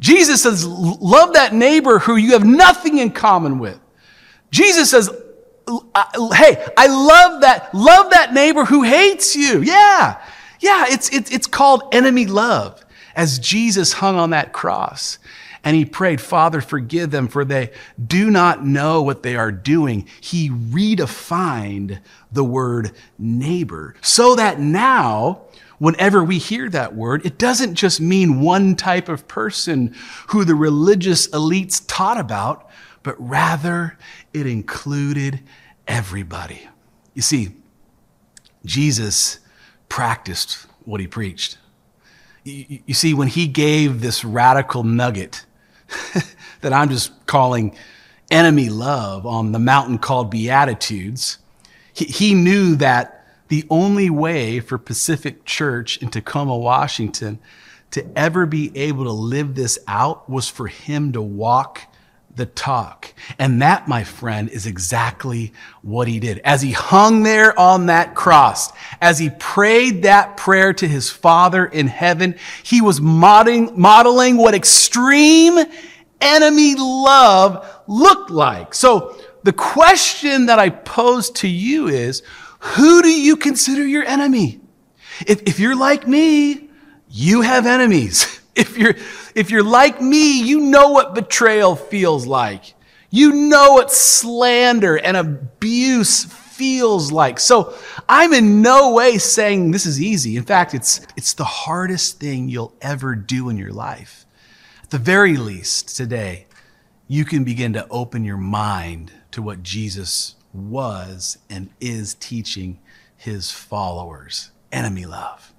Jesus 0.00 0.42
says, 0.42 0.66
love 0.66 1.34
that 1.34 1.54
neighbor 1.54 2.00
who 2.00 2.16
you 2.16 2.32
have 2.32 2.44
nothing 2.44 2.98
in 2.98 3.12
common 3.12 3.60
with. 3.60 3.78
Jesus 4.50 4.90
says, 4.90 5.08
hey, 5.68 6.66
I 6.76 6.88
love 6.88 7.42
that, 7.42 7.72
love 7.72 8.10
that 8.10 8.32
neighbor 8.34 8.64
who 8.64 8.82
hates 8.82 9.36
you. 9.36 9.62
Yeah. 9.62 10.20
Yeah, 10.58 10.86
it's, 10.88 11.08
it's, 11.10 11.30
it's 11.30 11.46
called 11.46 11.84
enemy 11.92 12.26
love 12.26 12.84
as 13.14 13.38
Jesus 13.38 13.92
hung 13.92 14.16
on 14.16 14.30
that 14.30 14.52
cross. 14.52 15.20
And 15.62 15.76
he 15.76 15.84
prayed, 15.84 16.20
Father, 16.20 16.60
forgive 16.60 17.10
them, 17.10 17.28
for 17.28 17.44
they 17.44 17.70
do 18.04 18.30
not 18.30 18.64
know 18.64 19.02
what 19.02 19.22
they 19.22 19.36
are 19.36 19.52
doing. 19.52 20.08
He 20.20 20.48
redefined 20.48 22.00
the 22.32 22.44
word 22.44 22.92
neighbor 23.18 23.94
so 24.00 24.34
that 24.36 24.58
now, 24.58 25.42
whenever 25.78 26.24
we 26.24 26.38
hear 26.38 26.68
that 26.70 26.94
word, 26.94 27.26
it 27.26 27.36
doesn't 27.36 27.74
just 27.74 28.00
mean 28.00 28.40
one 28.40 28.74
type 28.74 29.08
of 29.08 29.28
person 29.28 29.94
who 30.28 30.44
the 30.44 30.54
religious 30.54 31.28
elites 31.28 31.82
taught 31.86 32.18
about, 32.18 32.68
but 33.02 33.16
rather 33.18 33.98
it 34.32 34.46
included 34.46 35.40
everybody. 35.86 36.68
You 37.12 37.22
see, 37.22 37.50
Jesus 38.64 39.40
practiced 39.88 40.66
what 40.84 41.00
he 41.00 41.06
preached. 41.06 41.58
You, 42.44 42.94
see, 42.94 43.12
when 43.12 43.28
he 43.28 43.46
gave 43.46 44.00
this 44.00 44.24
radical 44.24 44.82
nugget 44.82 45.44
that 46.60 46.72
I'm 46.72 46.88
just 46.88 47.26
calling 47.26 47.76
enemy 48.30 48.68
love 48.68 49.26
on 49.26 49.52
the 49.52 49.58
mountain 49.58 49.98
called 49.98 50.30
Beatitudes, 50.30 51.38
he, 51.92 52.04
he 52.04 52.34
knew 52.34 52.76
that 52.76 53.26
the 53.48 53.66
only 53.68 54.10
way 54.10 54.60
for 54.60 54.78
Pacific 54.78 55.44
Church 55.44 56.00
in 56.00 56.08
Tacoma, 56.08 56.56
Washington 56.56 57.40
to 57.90 58.06
ever 58.16 58.46
be 58.46 58.70
able 58.76 59.04
to 59.04 59.12
live 59.12 59.56
this 59.56 59.78
out 59.88 60.30
was 60.30 60.48
for 60.48 60.68
him 60.68 61.12
to 61.12 61.20
walk 61.20 61.89
the 62.34 62.46
talk. 62.46 63.12
And 63.38 63.60
that, 63.62 63.88
my 63.88 64.04
friend, 64.04 64.48
is 64.48 64.66
exactly 64.66 65.52
what 65.82 66.08
he 66.08 66.20
did. 66.20 66.38
As 66.38 66.62
he 66.62 66.72
hung 66.72 67.22
there 67.22 67.58
on 67.58 67.86
that 67.86 68.14
cross, 68.14 68.70
as 69.00 69.18
he 69.18 69.30
prayed 69.30 70.02
that 70.04 70.36
prayer 70.36 70.72
to 70.74 70.88
his 70.88 71.10
Father 71.10 71.66
in 71.66 71.86
heaven, 71.86 72.36
he 72.62 72.80
was 72.80 73.00
modeling, 73.00 73.78
modeling 73.78 74.36
what 74.36 74.54
extreme 74.54 75.58
enemy 76.20 76.74
love 76.76 77.82
looked 77.86 78.30
like. 78.30 78.74
So 78.74 79.16
the 79.42 79.52
question 79.52 80.46
that 80.46 80.58
I 80.58 80.70
pose 80.70 81.30
to 81.30 81.48
you 81.48 81.88
is, 81.88 82.22
who 82.58 83.02
do 83.02 83.08
you 83.08 83.36
consider 83.36 83.86
your 83.86 84.04
enemy? 84.04 84.60
If, 85.26 85.42
if 85.42 85.58
you're 85.58 85.76
like 85.76 86.06
me, 86.06 86.68
you 87.08 87.42
have 87.42 87.66
enemies. 87.66 88.36
If 88.56 88.76
you're, 88.76 88.96
if 89.34 89.50
you're 89.50 89.62
like 89.62 90.00
me, 90.00 90.42
you 90.42 90.60
know 90.60 90.90
what 90.90 91.14
betrayal 91.14 91.76
feels 91.76 92.26
like. 92.26 92.74
You 93.10 93.32
know 93.32 93.72
what 93.74 93.90
slander 93.90 94.96
and 94.96 95.16
abuse 95.16 96.24
feels 96.24 97.10
like. 97.10 97.40
So 97.40 97.74
I'm 98.08 98.32
in 98.32 98.62
no 98.62 98.92
way 98.92 99.18
saying 99.18 99.70
this 99.70 99.86
is 99.86 100.00
easy. 100.00 100.36
In 100.36 100.44
fact, 100.44 100.74
it's, 100.74 101.00
it's 101.16 101.32
the 101.32 101.44
hardest 101.44 102.20
thing 102.20 102.48
you'll 102.48 102.74
ever 102.80 103.14
do 103.14 103.48
in 103.48 103.56
your 103.56 103.72
life. 103.72 104.26
At 104.82 104.90
the 104.90 104.98
very 104.98 105.36
least, 105.36 105.96
today, 105.96 106.46
you 107.08 107.24
can 107.24 107.44
begin 107.44 107.72
to 107.72 107.88
open 107.88 108.24
your 108.24 108.36
mind 108.36 109.12
to 109.32 109.42
what 109.42 109.62
Jesus 109.62 110.36
was 110.52 111.38
and 111.48 111.70
is 111.80 112.14
teaching 112.14 112.78
his 113.16 113.50
followers 113.50 114.50
enemy 114.72 115.06
love. 115.06 115.52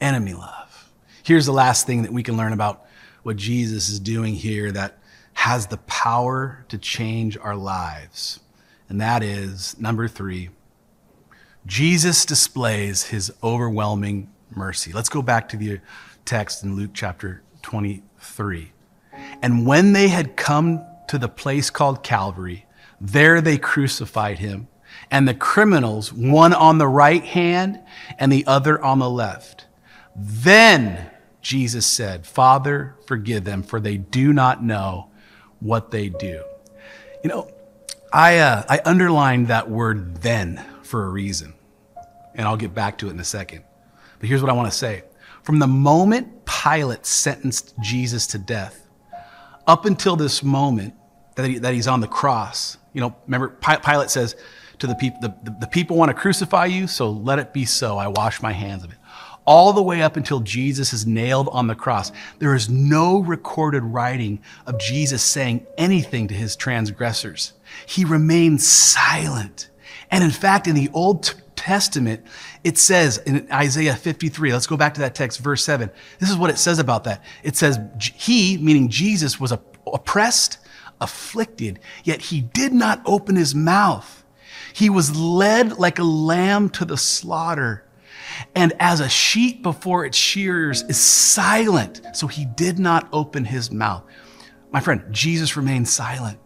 Enemy 0.00 0.34
love. 0.34 0.90
Here's 1.22 1.46
the 1.46 1.52
last 1.52 1.86
thing 1.86 2.02
that 2.02 2.12
we 2.12 2.22
can 2.22 2.36
learn 2.36 2.52
about 2.52 2.86
what 3.22 3.36
Jesus 3.36 3.88
is 3.88 4.00
doing 4.00 4.34
here 4.34 4.72
that 4.72 4.98
has 5.34 5.66
the 5.66 5.78
power 5.78 6.64
to 6.68 6.78
change 6.78 7.36
our 7.38 7.56
lives. 7.56 8.40
And 8.88 9.00
that 9.00 9.22
is 9.22 9.78
number 9.78 10.08
three, 10.08 10.50
Jesus 11.66 12.24
displays 12.24 13.04
his 13.04 13.32
overwhelming 13.42 14.30
mercy. 14.50 14.92
Let's 14.92 15.08
go 15.08 15.22
back 15.22 15.48
to 15.50 15.56
the 15.56 15.80
text 16.24 16.64
in 16.64 16.76
Luke 16.76 16.90
chapter 16.92 17.42
23. 17.62 18.72
And 19.40 19.66
when 19.66 19.92
they 19.92 20.08
had 20.08 20.36
come 20.36 20.84
to 21.08 21.18
the 21.18 21.28
place 21.28 21.70
called 21.70 22.02
Calvary, 22.02 22.66
there 23.00 23.40
they 23.40 23.58
crucified 23.58 24.38
him, 24.38 24.68
and 25.10 25.26
the 25.26 25.34
criminals, 25.34 26.12
one 26.12 26.52
on 26.52 26.78
the 26.78 26.88
right 26.88 27.24
hand 27.24 27.80
and 28.18 28.30
the 28.30 28.46
other 28.46 28.82
on 28.82 28.98
the 28.98 29.10
left. 29.10 29.66
Then 30.14 31.10
Jesus 31.42 31.84
said, 31.84 32.24
Father, 32.24 32.94
forgive 33.06 33.44
them, 33.44 33.62
for 33.62 33.80
they 33.80 33.96
do 33.96 34.32
not 34.32 34.62
know 34.62 35.10
what 35.60 35.90
they 35.90 36.08
do. 36.08 36.44
You 37.22 37.28
know, 37.28 37.50
I, 38.12 38.38
uh, 38.38 38.62
I 38.68 38.80
underlined 38.84 39.48
that 39.48 39.68
word 39.68 40.22
then 40.22 40.64
for 40.82 41.04
a 41.04 41.08
reason, 41.08 41.54
and 42.34 42.46
I'll 42.46 42.56
get 42.56 42.74
back 42.74 42.98
to 42.98 43.08
it 43.08 43.10
in 43.10 43.20
a 43.20 43.24
second. 43.24 43.64
But 44.20 44.28
here's 44.28 44.40
what 44.40 44.50
I 44.50 44.54
want 44.54 44.70
to 44.70 44.76
say. 44.76 45.02
From 45.42 45.58
the 45.58 45.66
moment 45.66 46.46
Pilate 46.46 47.04
sentenced 47.04 47.74
Jesus 47.80 48.26
to 48.28 48.38
death, 48.38 48.88
up 49.66 49.84
until 49.84 50.14
this 50.14 50.42
moment 50.42 50.94
that, 51.34 51.48
he, 51.48 51.58
that 51.58 51.74
he's 51.74 51.88
on 51.88 52.00
the 52.00 52.08
cross, 52.08 52.78
you 52.92 53.00
know, 53.00 53.16
remember, 53.26 53.48
Pilate 53.48 54.10
says 54.10 54.36
to 54.78 54.86
the 54.86 54.94
people, 54.94 55.20
the, 55.20 55.34
the, 55.42 55.56
the 55.60 55.66
people 55.66 55.96
want 55.96 56.10
to 56.10 56.14
crucify 56.14 56.66
you, 56.66 56.86
so 56.86 57.10
let 57.10 57.38
it 57.38 57.52
be 57.52 57.64
so. 57.64 57.98
I 57.98 58.08
wash 58.08 58.42
my 58.42 58.52
hands 58.52 58.84
of 58.84 58.92
it. 58.92 58.98
All 59.44 59.72
the 59.72 59.82
way 59.82 60.02
up 60.02 60.16
until 60.16 60.40
Jesus 60.40 60.92
is 60.92 61.06
nailed 61.06 61.48
on 61.52 61.66
the 61.66 61.74
cross, 61.74 62.12
there 62.38 62.54
is 62.54 62.68
no 62.68 63.18
recorded 63.18 63.82
writing 63.82 64.40
of 64.66 64.78
Jesus 64.78 65.22
saying 65.22 65.66
anything 65.76 66.28
to 66.28 66.34
his 66.34 66.54
transgressors. 66.54 67.52
He 67.86 68.04
remains 68.04 68.66
silent. 68.66 69.68
And 70.10 70.22
in 70.22 70.30
fact, 70.30 70.66
in 70.66 70.74
the 70.74 70.90
Old 70.92 71.34
Testament, 71.56 72.24
it 72.62 72.78
says 72.78 73.18
in 73.18 73.50
Isaiah 73.50 73.96
53, 73.96 74.52
let's 74.52 74.66
go 74.66 74.76
back 74.76 74.94
to 74.94 75.00
that 75.00 75.14
text, 75.14 75.40
verse 75.40 75.64
7. 75.64 75.90
This 76.18 76.30
is 76.30 76.36
what 76.36 76.50
it 76.50 76.58
says 76.58 76.78
about 76.78 77.04
that. 77.04 77.24
It 77.42 77.56
says, 77.56 77.80
He, 78.14 78.58
meaning 78.58 78.88
Jesus, 78.88 79.40
was 79.40 79.52
oppressed 79.86 80.58
afflicted, 81.02 81.80
yet 82.04 82.22
he 82.22 82.40
did 82.40 82.72
not 82.72 83.02
open 83.04 83.34
his 83.34 83.54
mouth. 83.54 84.24
He 84.72 84.88
was 84.88 85.14
led 85.14 85.78
like 85.78 85.98
a 85.98 86.04
lamb 86.04 86.70
to 86.70 86.84
the 86.84 86.96
slaughter, 86.96 87.84
and 88.54 88.72
as 88.78 89.00
a 89.00 89.08
sheep 89.08 89.62
before 89.62 90.04
its 90.04 90.16
shearers 90.16 90.82
is 90.82 90.98
silent, 90.98 92.00
so 92.14 92.26
he 92.26 92.44
did 92.44 92.78
not 92.78 93.08
open 93.12 93.44
his 93.44 93.70
mouth. 93.70 94.04
My 94.70 94.80
friend, 94.80 95.04
Jesus 95.10 95.56
remained 95.56 95.88
silent. 95.88 96.38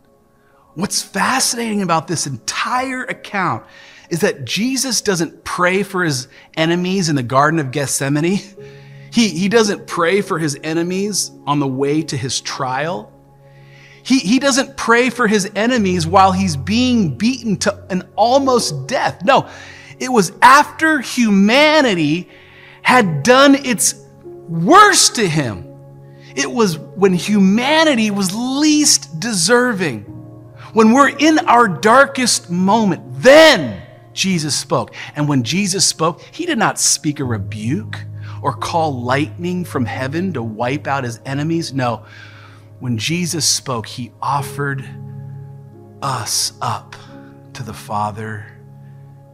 What's 0.74 1.00
fascinating 1.00 1.82
about 1.82 2.06
this 2.06 2.26
entire 2.26 3.04
account 3.04 3.64
is 4.10 4.20
that 4.20 4.44
Jesus 4.44 5.00
doesn't 5.00 5.44
pray 5.44 5.82
for 5.82 6.04
his 6.04 6.28
enemies 6.56 7.08
in 7.08 7.16
the 7.16 7.22
Garden 7.22 7.58
of 7.58 7.70
Gethsemane. 7.70 8.40
He, 9.12 9.28
he 9.30 9.48
doesn't 9.48 9.86
pray 9.86 10.20
for 10.20 10.38
his 10.38 10.58
enemies 10.62 11.30
on 11.46 11.58
the 11.60 11.66
way 11.66 12.02
to 12.02 12.16
his 12.16 12.40
trial. 12.40 13.12
He, 14.02 14.18
he 14.18 14.38
doesn't 14.38 14.76
pray 14.76 15.10
for 15.10 15.26
his 15.26 15.50
enemies 15.56 16.06
while 16.06 16.30
he's 16.30 16.56
being 16.56 17.16
beaten 17.16 17.56
to 17.58 17.84
an 17.90 18.08
almost 18.14 18.86
death. 18.86 19.24
No, 19.24 19.48
it 19.98 20.10
was 20.10 20.32
after 20.42 21.00
humanity 21.00 22.28
had 22.82 23.22
done 23.22 23.54
its 23.54 23.94
worst 24.24 25.16
to 25.16 25.28
him. 25.28 25.66
It 26.34 26.50
was 26.50 26.78
when 26.78 27.14
humanity 27.14 28.10
was 28.10 28.34
least 28.34 29.18
deserving. 29.18 30.02
When 30.72 30.92
we're 30.92 31.08
in 31.08 31.38
our 31.40 31.66
darkest 31.66 32.50
moment, 32.50 33.02
then 33.22 33.82
Jesus 34.12 34.56
spoke. 34.56 34.94
And 35.14 35.28
when 35.28 35.42
Jesus 35.42 35.86
spoke, 35.86 36.22
he 36.32 36.46
did 36.46 36.58
not 36.58 36.78
speak 36.78 37.20
a 37.20 37.24
rebuke 37.24 37.98
or 38.42 38.52
call 38.52 39.02
lightning 39.02 39.64
from 39.64 39.86
heaven 39.86 40.32
to 40.34 40.42
wipe 40.42 40.86
out 40.86 41.04
his 41.04 41.20
enemies. 41.24 41.72
No, 41.72 42.04
when 42.80 42.98
Jesus 42.98 43.46
spoke, 43.46 43.86
he 43.86 44.12
offered 44.20 44.88
us 46.02 46.52
up 46.60 46.94
to 47.54 47.62
the 47.62 47.72
Father 47.72 48.55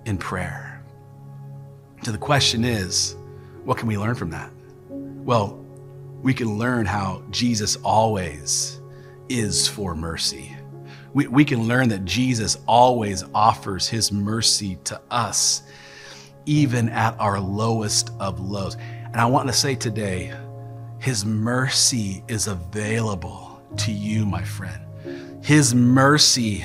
in 0.06 0.18
prayer. 0.18 0.82
So 2.02 2.12
the 2.12 2.18
question 2.18 2.64
is, 2.64 3.16
what 3.64 3.78
can 3.78 3.86
we 3.86 3.96
learn 3.96 4.14
from 4.14 4.30
that? 4.30 4.50
Well, 4.88 5.58
we 6.22 6.34
can 6.34 6.58
learn 6.58 6.86
how 6.86 7.22
Jesus 7.30 7.76
always 7.76 8.80
is 9.28 9.68
for 9.68 9.94
mercy. 9.94 10.56
We, 11.14 11.26
we 11.26 11.44
can 11.44 11.68
learn 11.68 11.88
that 11.90 12.04
Jesus 12.04 12.58
always 12.66 13.24
offers 13.34 13.88
his 13.88 14.10
mercy 14.10 14.78
to 14.84 15.00
us, 15.10 15.62
even 16.46 16.88
at 16.88 17.18
our 17.20 17.38
lowest 17.38 18.10
of 18.18 18.40
lows. 18.40 18.76
And 18.76 19.16
I 19.16 19.26
want 19.26 19.48
to 19.48 19.52
say 19.52 19.74
today, 19.74 20.32
his 20.98 21.24
mercy 21.24 22.24
is 22.28 22.46
available 22.46 23.60
to 23.78 23.92
you, 23.92 24.24
my 24.24 24.42
friend. 24.42 24.82
His 25.44 25.74
mercy 25.74 26.64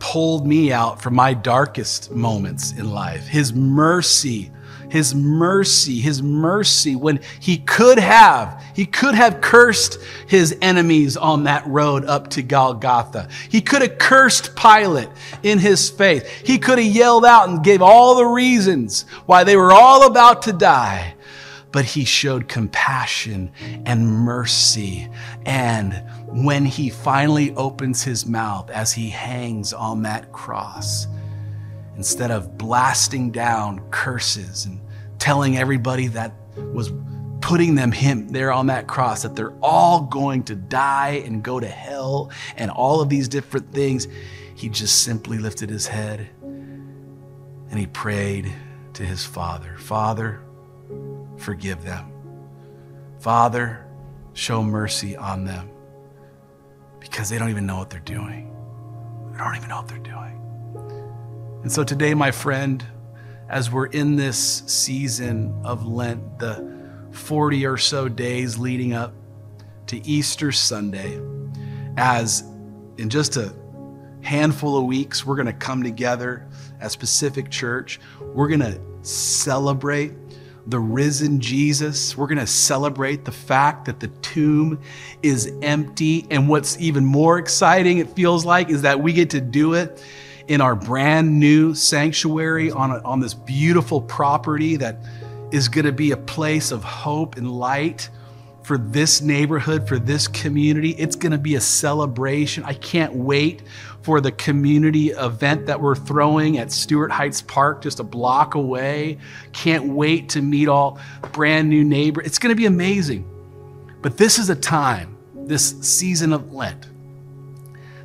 pulled 0.00 0.46
me 0.46 0.72
out 0.72 1.00
from 1.00 1.14
my 1.14 1.34
darkest 1.34 2.10
moments 2.10 2.72
in 2.72 2.90
life. 2.90 3.28
His 3.28 3.52
mercy, 3.52 4.50
His 4.88 5.14
mercy, 5.14 6.00
His 6.00 6.22
mercy 6.22 6.96
when 6.96 7.20
He 7.38 7.58
could 7.58 7.98
have, 7.98 8.64
He 8.74 8.86
could 8.86 9.14
have 9.14 9.40
cursed 9.40 9.98
His 10.26 10.56
enemies 10.60 11.16
on 11.16 11.44
that 11.44 11.64
road 11.66 12.04
up 12.06 12.30
to 12.30 12.42
Golgotha. 12.42 13.28
He 13.48 13.60
could 13.60 13.82
have 13.82 13.98
cursed 13.98 14.56
Pilate 14.56 15.10
in 15.44 15.58
His 15.58 15.88
faith. 15.88 16.26
He 16.44 16.58
could 16.58 16.78
have 16.78 16.88
yelled 16.88 17.24
out 17.24 17.48
and 17.48 17.62
gave 17.62 17.82
all 17.82 18.16
the 18.16 18.26
reasons 18.26 19.02
why 19.26 19.44
they 19.44 19.56
were 19.56 19.72
all 19.72 20.06
about 20.06 20.42
to 20.42 20.52
die 20.52 21.14
but 21.72 21.84
he 21.84 22.04
showed 22.04 22.48
compassion 22.48 23.52
and 23.86 24.06
mercy. 24.06 25.08
And 25.46 26.02
when 26.26 26.64
he 26.64 26.90
finally 26.90 27.54
opens 27.54 28.02
his 28.02 28.26
mouth 28.26 28.70
as 28.70 28.92
he 28.92 29.08
hangs 29.08 29.72
on 29.72 30.02
that 30.02 30.32
cross, 30.32 31.06
instead 31.96 32.30
of 32.30 32.56
blasting 32.56 33.30
down 33.30 33.80
curses 33.90 34.64
and 34.64 34.80
telling 35.18 35.58
everybody 35.58 36.06
that 36.08 36.32
was 36.56 36.92
putting 37.40 37.74
them 37.74 37.92
him 37.92 38.28
there 38.28 38.52
on 38.52 38.66
that 38.66 38.86
cross, 38.86 39.22
that 39.22 39.36
they're 39.36 39.54
all 39.62 40.02
going 40.02 40.42
to 40.44 40.54
die 40.54 41.22
and 41.24 41.42
go 41.42 41.60
to 41.60 41.68
hell 41.68 42.30
and 42.56 42.70
all 42.70 43.00
of 43.00 43.08
these 43.08 43.28
different 43.28 43.72
things, 43.72 44.08
he 44.54 44.68
just 44.68 45.02
simply 45.02 45.38
lifted 45.38 45.70
his 45.70 45.86
head 45.86 46.28
and 46.42 47.78
he 47.78 47.86
prayed 47.86 48.52
to 48.94 49.04
his 49.04 49.24
Father 49.24 49.76
Father, 49.78 50.40
forgive 51.40 51.82
them. 51.82 52.12
Father, 53.18 53.86
show 54.32 54.62
mercy 54.62 55.16
on 55.16 55.44
them 55.44 55.70
because 57.00 57.28
they 57.28 57.38
don't 57.38 57.50
even 57.50 57.66
know 57.66 57.78
what 57.78 57.90
they're 57.90 58.00
doing. 58.00 58.54
They 59.32 59.38
don't 59.38 59.56
even 59.56 59.68
know 59.68 59.76
what 59.76 59.88
they're 59.88 59.98
doing. 59.98 60.36
And 61.62 61.70
so 61.70 61.84
today, 61.84 62.14
my 62.14 62.30
friend, 62.30 62.84
as 63.48 63.70
we're 63.70 63.86
in 63.86 64.16
this 64.16 64.62
season 64.66 65.60
of 65.64 65.86
Lent, 65.86 66.38
the 66.38 66.78
40 67.10 67.66
or 67.66 67.76
so 67.76 68.08
days 68.08 68.58
leading 68.58 68.92
up 68.92 69.12
to 69.88 70.06
Easter 70.06 70.52
Sunday, 70.52 71.20
as 71.96 72.44
in 72.96 73.10
just 73.10 73.36
a 73.36 73.52
handful 74.22 74.78
of 74.78 74.84
weeks, 74.84 75.26
we're 75.26 75.36
going 75.36 75.46
to 75.46 75.52
come 75.52 75.82
together 75.82 76.46
as 76.80 76.96
Pacific 76.96 77.50
Church. 77.50 78.00
We're 78.20 78.48
going 78.48 78.60
to 78.60 78.80
celebrate 79.02 80.12
the 80.70 80.80
risen 80.80 81.40
Jesus. 81.40 82.16
We're 82.16 82.26
going 82.26 82.38
to 82.38 82.46
celebrate 82.46 83.24
the 83.24 83.32
fact 83.32 83.86
that 83.86 84.00
the 84.00 84.08
tomb 84.08 84.80
is 85.22 85.52
empty. 85.62 86.26
And 86.30 86.48
what's 86.48 86.78
even 86.80 87.04
more 87.04 87.38
exciting, 87.38 87.98
it 87.98 88.10
feels 88.10 88.44
like, 88.44 88.70
is 88.70 88.82
that 88.82 89.00
we 89.00 89.12
get 89.12 89.30
to 89.30 89.40
do 89.40 89.74
it 89.74 90.02
in 90.48 90.60
our 90.60 90.74
brand 90.74 91.38
new 91.38 91.74
sanctuary 91.74 92.70
on, 92.70 92.90
a, 92.90 92.98
on 93.02 93.20
this 93.20 93.34
beautiful 93.34 94.00
property 94.00 94.76
that 94.76 94.98
is 95.50 95.68
going 95.68 95.86
to 95.86 95.92
be 95.92 96.12
a 96.12 96.16
place 96.16 96.72
of 96.72 96.84
hope 96.84 97.36
and 97.36 97.50
light 97.50 98.08
for 98.70 98.78
this 98.78 99.20
neighborhood, 99.20 99.88
for 99.88 99.98
this 99.98 100.28
community. 100.28 100.90
It's 100.90 101.16
going 101.16 101.32
to 101.32 101.38
be 101.38 101.56
a 101.56 101.60
celebration. 101.60 102.62
I 102.62 102.74
can't 102.74 103.12
wait 103.12 103.64
for 104.02 104.20
the 104.20 104.30
community 104.30 105.08
event 105.08 105.66
that 105.66 105.80
we're 105.80 105.96
throwing 105.96 106.56
at 106.56 106.70
Stewart 106.70 107.10
Heights 107.10 107.42
Park, 107.42 107.82
just 107.82 107.98
a 107.98 108.04
block 108.04 108.54
away. 108.54 109.18
Can't 109.52 109.86
wait 109.86 110.28
to 110.28 110.40
meet 110.40 110.68
all 110.68 111.00
brand 111.32 111.68
new 111.68 111.82
neighbors. 111.82 112.24
It's 112.26 112.38
going 112.38 112.52
to 112.52 112.56
be 112.56 112.66
amazing. 112.66 113.28
But 114.02 114.16
this 114.16 114.38
is 114.38 114.50
a 114.50 114.54
time, 114.54 115.18
this 115.34 115.70
season 115.80 116.32
of 116.32 116.52
Lent, 116.52 116.86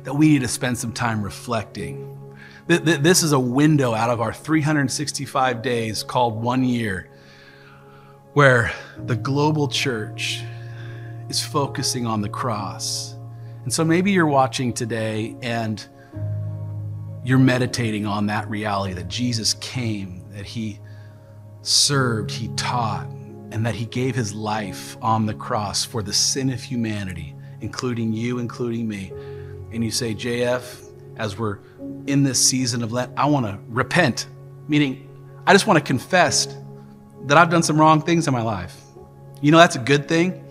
that 0.02 0.14
we 0.14 0.30
need 0.30 0.40
to 0.40 0.48
spend 0.48 0.76
some 0.78 0.92
time 0.92 1.22
reflecting. 1.22 2.34
This 2.66 3.22
is 3.22 3.30
a 3.30 3.38
window 3.38 3.94
out 3.94 4.10
of 4.10 4.20
our 4.20 4.32
365 4.32 5.62
days 5.62 6.02
called 6.02 6.42
one 6.42 6.64
year 6.64 7.08
where 8.32 8.72
the 8.98 9.14
global 9.14 9.68
church 9.68 10.42
is 11.28 11.44
focusing 11.44 12.06
on 12.06 12.20
the 12.20 12.28
cross. 12.28 13.14
And 13.64 13.72
so 13.72 13.84
maybe 13.84 14.12
you're 14.12 14.26
watching 14.26 14.72
today 14.72 15.36
and 15.42 15.86
you're 17.24 17.38
meditating 17.38 18.06
on 18.06 18.26
that 18.26 18.48
reality 18.48 18.94
that 18.94 19.08
Jesus 19.08 19.54
came, 19.54 20.22
that 20.30 20.46
he 20.46 20.78
served, 21.62 22.30
he 22.30 22.48
taught, 22.56 23.06
and 23.50 23.66
that 23.66 23.74
he 23.74 23.86
gave 23.86 24.14
his 24.14 24.32
life 24.32 24.96
on 25.02 25.26
the 25.26 25.34
cross 25.34 25.84
for 25.84 26.02
the 26.02 26.12
sin 26.12 26.50
of 26.50 26.62
humanity, 26.62 27.34
including 27.60 28.12
you, 28.12 28.38
including 28.38 28.86
me. 28.86 29.12
And 29.72 29.82
you 29.82 29.90
say, 29.90 30.14
JF, 30.14 30.92
as 31.16 31.36
we're 31.38 31.58
in 32.06 32.22
this 32.22 32.38
season 32.38 32.82
of 32.84 32.92
Lent, 32.92 33.12
I 33.16 33.26
want 33.26 33.46
to 33.46 33.58
repent, 33.68 34.28
meaning 34.68 35.08
I 35.46 35.52
just 35.52 35.66
want 35.66 35.78
to 35.78 35.84
confess 35.84 36.56
that 37.26 37.36
I've 37.36 37.50
done 37.50 37.62
some 37.62 37.80
wrong 37.80 38.00
things 38.00 38.28
in 38.28 38.32
my 38.32 38.42
life. 38.42 38.80
You 39.40 39.50
know, 39.50 39.58
that's 39.58 39.76
a 39.76 39.80
good 39.80 40.06
thing. 40.06 40.45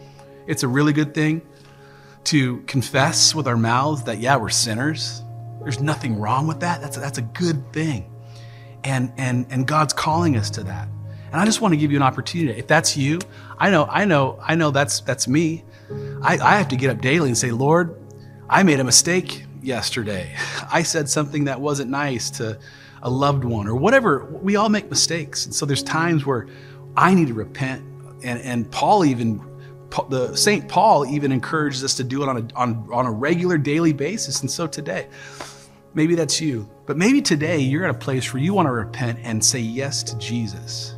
It's 0.48 0.64
a 0.64 0.68
really 0.68 0.94
good 0.94 1.14
thing 1.14 1.42
to 2.26 2.62
confess 2.62 3.36
with 3.36 3.48
our 3.48 3.58
mouths 3.58 4.04
that, 4.04 4.20
yeah, 4.20 4.36
we're 4.38 4.50
sinners. 4.50 5.22
There's 5.62 5.80
nothing 5.80 6.20
wrong 6.20 6.48
with 6.48 6.60
that. 6.62 6.82
That's 6.82 6.98
a, 6.98 7.00
that's 7.00 7.18
a 7.18 7.24
good 7.24 7.72
thing. 7.74 8.12
And, 8.84 9.12
and, 9.18 9.46
and 9.50 9.68
God's 9.68 9.94
calling 9.94 10.38
us 10.38 10.50
to 10.52 10.64
that. 10.64 10.88
And 11.32 11.42
I 11.42 11.46
just 11.46 11.62
want 11.62 11.74
to 11.74 11.78
give 11.78 11.92
you 11.92 11.98
an 11.98 12.04
opportunity. 12.04 12.58
If 12.58 12.68
that's 12.68 12.96
you, 12.96 13.20
I 13.58 13.70
know, 13.70 13.86
I 13.90 14.06
know, 14.06 14.40
I 14.42 14.56
know 14.56 14.72
that's, 14.72 15.02
that's 15.02 15.28
me. 15.28 15.64
I, 16.22 16.38
I 16.38 16.58
have 16.58 16.68
to 16.70 16.76
get 16.76 16.90
up 16.90 17.02
daily 17.02 17.30
and 17.30 17.38
say, 17.38 17.52
Lord, 17.52 18.00
I 18.50 18.64
made 18.64 18.80
a 18.80 18.84
mistake 18.84 19.46
yesterday. 19.62 20.36
I 20.72 20.84
said 20.84 21.10
something 21.10 21.46
that 21.46 21.60
wasn't 21.60 21.90
nice 21.90 22.30
to, 22.32 22.60
a 23.02 23.10
loved 23.10 23.44
one 23.44 23.68
or 23.68 23.76
whatever. 23.76 24.26
We 24.26 24.56
all 24.56 24.68
make 24.68 24.90
mistakes. 24.90 25.46
And 25.46 25.54
so 25.54 25.68
there's 25.68 25.84
times 25.84 26.26
where 26.26 26.48
I 26.98 27.14
need 27.14 27.28
to 27.28 27.36
repent. 27.36 27.84
And, 28.24 28.42
and 28.42 28.72
Paul 28.72 29.06
even, 29.06 29.40
the 30.10 30.36
St. 30.36 30.68
Paul 30.68 31.06
even 31.06 31.32
encourages 31.32 31.84
us 31.84 31.96
to 31.96 32.04
do 32.04 32.24
it 32.24 32.30
on 32.30 32.38
a, 32.38 32.56
on, 32.56 32.90
on 32.92 33.06
a 33.06 33.12
regular 33.12 33.58
daily 33.58 33.94
basis. 33.94 34.42
And 34.42 34.50
so 34.52 34.68
today, 34.68 35.08
maybe 35.94 36.16
that's 36.16 36.42
you, 36.42 36.70
but 36.86 36.98
maybe 36.98 37.22
today 37.22 37.60
you're 37.60 37.86
at 37.86 37.92
a 37.92 37.98
place 37.98 38.34
where 38.34 38.42
you 38.42 38.54
want 38.54 38.68
to 38.68 38.72
repent 38.72 39.20
and 39.24 39.44
say 39.44 39.60
yes 39.60 40.04
to 40.04 40.18
Jesus 40.18 40.96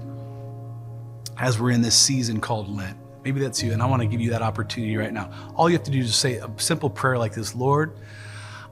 as 1.39 1.60
we're 1.60 1.71
in 1.71 1.81
this 1.81 1.95
season 1.95 2.39
called 2.39 2.69
Lent. 2.69 2.97
Maybe 3.23 3.41
that's 3.41 3.62
you, 3.62 3.73
and 3.73 3.81
I 3.81 3.86
want 3.86 4.01
to 4.01 4.07
give 4.07 4.21
you 4.21 4.31
that 4.31 4.41
opportunity 4.41 4.95
right 4.95 5.12
now. 5.12 5.31
All 5.55 5.69
you 5.69 5.75
have 5.75 5.86
to 5.86 5.91
do 5.91 5.99
is 5.99 6.15
say 6.15 6.38
a 6.38 6.49
simple 6.57 6.89
prayer 6.89 7.17
like 7.17 7.33
this 7.33 7.53
Lord, 7.55 7.97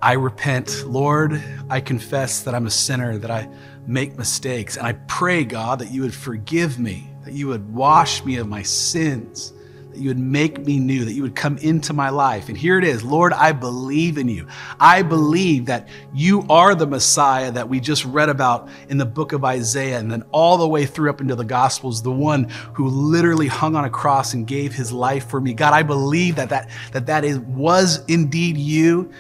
I 0.02 0.14
repent. 0.14 0.86
Lord, 0.86 1.42
I 1.70 1.82
confess 1.82 2.42
that 2.44 2.56
I'm 2.56 2.66
a 2.66 2.72
sinner, 2.72 3.18
that 3.18 3.32
I 3.32 3.50
make 3.88 4.18
mistakes. 4.18 4.78
And 4.78 4.86
I 4.86 4.94
pray, 4.94 5.44
God, 5.44 5.80
that 5.80 5.92
you 5.92 6.02
would 6.02 6.14
forgive 6.14 6.80
me, 6.80 7.10
that 7.24 7.34
you 7.34 7.48
would 7.48 7.74
wash 7.74 8.24
me 8.24 8.38
of 8.38 8.48
my 8.48 8.62
sins, 8.62 9.54
that 9.96 10.02
you 10.02 10.10
would 10.10 10.20
make 10.20 10.66
me 10.66 10.78
new, 10.78 11.06
that 11.06 11.14
you 11.14 11.22
would 11.22 11.38
come 11.38 11.58
into 11.60 11.94
my 11.94 12.10
life. 12.10 12.50
And 12.50 12.58
here 12.58 12.78
it 12.78 12.84
is 12.84 13.04
Lord, 13.04 13.32
I 13.32 13.54
believe 13.54 14.18
in 14.18 14.28
you. 14.28 14.46
I 14.78 15.02
believe 15.02 15.68
that 15.68 15.88
you 16.14 16.46
are 16.50 16.76
the 16.76 16.86
Messiah 16.86 17.50
that 17.52 17.70
we 17.70 17.80
just 17.80 18.04
read 18.04 18.28
about 18.28 18.68
in 18.90 18.98
the 18.98 19.06
book 19.06 19.32
of 19.32 19.46
Isaiah 19.46 19.98
and 19.98 20.12
then 20.12 20.24
all 20.32 20.58
the 20.58 20.68
way 20.68 20.86
through 20.86 21.10
up 21.10 21.22
into 21.22 21.36
the 21.36 21.46
Gospels, 21.46 22.04
the 22.04 22.12
one 22.12 22.50
who 22.74 22.90
literally 22.90 23.48
hung 23.48 23.76
on 23.76 23.86
a 23.86 23.90
cross 23.90 24.34
and 24.34 24.46
gave 24.46 24.74
his 24.74 24.92
life 24.92 25.30
for 25.30 25.40
me. 25.40 25.54
God, 25.54 25.74
I 25.74 25.84
believe 25.84 26.36
that 26.36 26.50
that, 26.50 26.70
that, 26.92 27.06
that 27.06 27.24
is, 27.24 27.40
was 27.40 28.04
indeed 28.08 28.58
you 28.58 29.12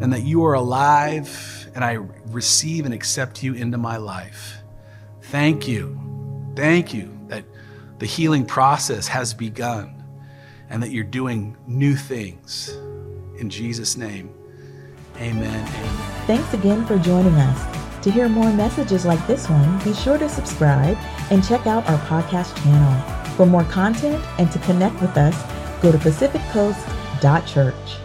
and 0.00 0.12
that 0.14 0.22
you 0.22 0.44
are 0.46 0.54
alive 0.54 1.68
and 1.74 1.84
I 1.84 1.98
receive 2.28 2.86
and 2.86 2.94
accept 2.94 3.42
you 3.42 3.52
into 3.52 3.76
my 3.76 3.98
life. 3.98 4.62
Thank 5.24 5.68
you. 5.68 6.00
Thank 6.56 6.94
you 6.94 7.18
that 7.28 7.44
the 7.98 8.06
healing 8.06 8.46
process 8.46 9.06
has 9.08 9.34
begun 9.34 10.01
and 10.72 10.82
that 10.82 10.90
you're 10.90 11.04
doing 11.04 11.56
new 11.66 11.94
things. 11.94 12.76
In 13.38 13.50
Jesus' 13.50 13.96
name, 13.96 14.34
amen. 15.18 15.44
Amen. 15.44 16.26
Thanks 16.26 16.52
again 16.54 16.84
for 16.86 16.98
joining 16.98 17.34
us. 17.34 17.82
To 18.02 18.10
hear 18.10 18.28
more 18.28 18.52
messages 18.52 19.04
like 19.04 19.24
this 19.28 19.48
one, 19.48 19.78
be 19.84 19.94
sure 19.94 20.18
to 20.18 20.28
subscribe 20.28 20.96
and 21.30 21.46
check 21.46 21.68
out 21.68 21.88
our 21.88 21.98
podcast 22.06 22.60
channel. 22.64 23.22
For 23.36 23.46
more 23.46 23.62
content 23.64 24.24
and 24.38 24.50
to 24.50 24.58
connect 24.60 25.00
with 25.00 25.16
us, 25.16 25.36
go 25.82 25.92
to 25.92 25.98
pacificcoast.church. 25.98 28.01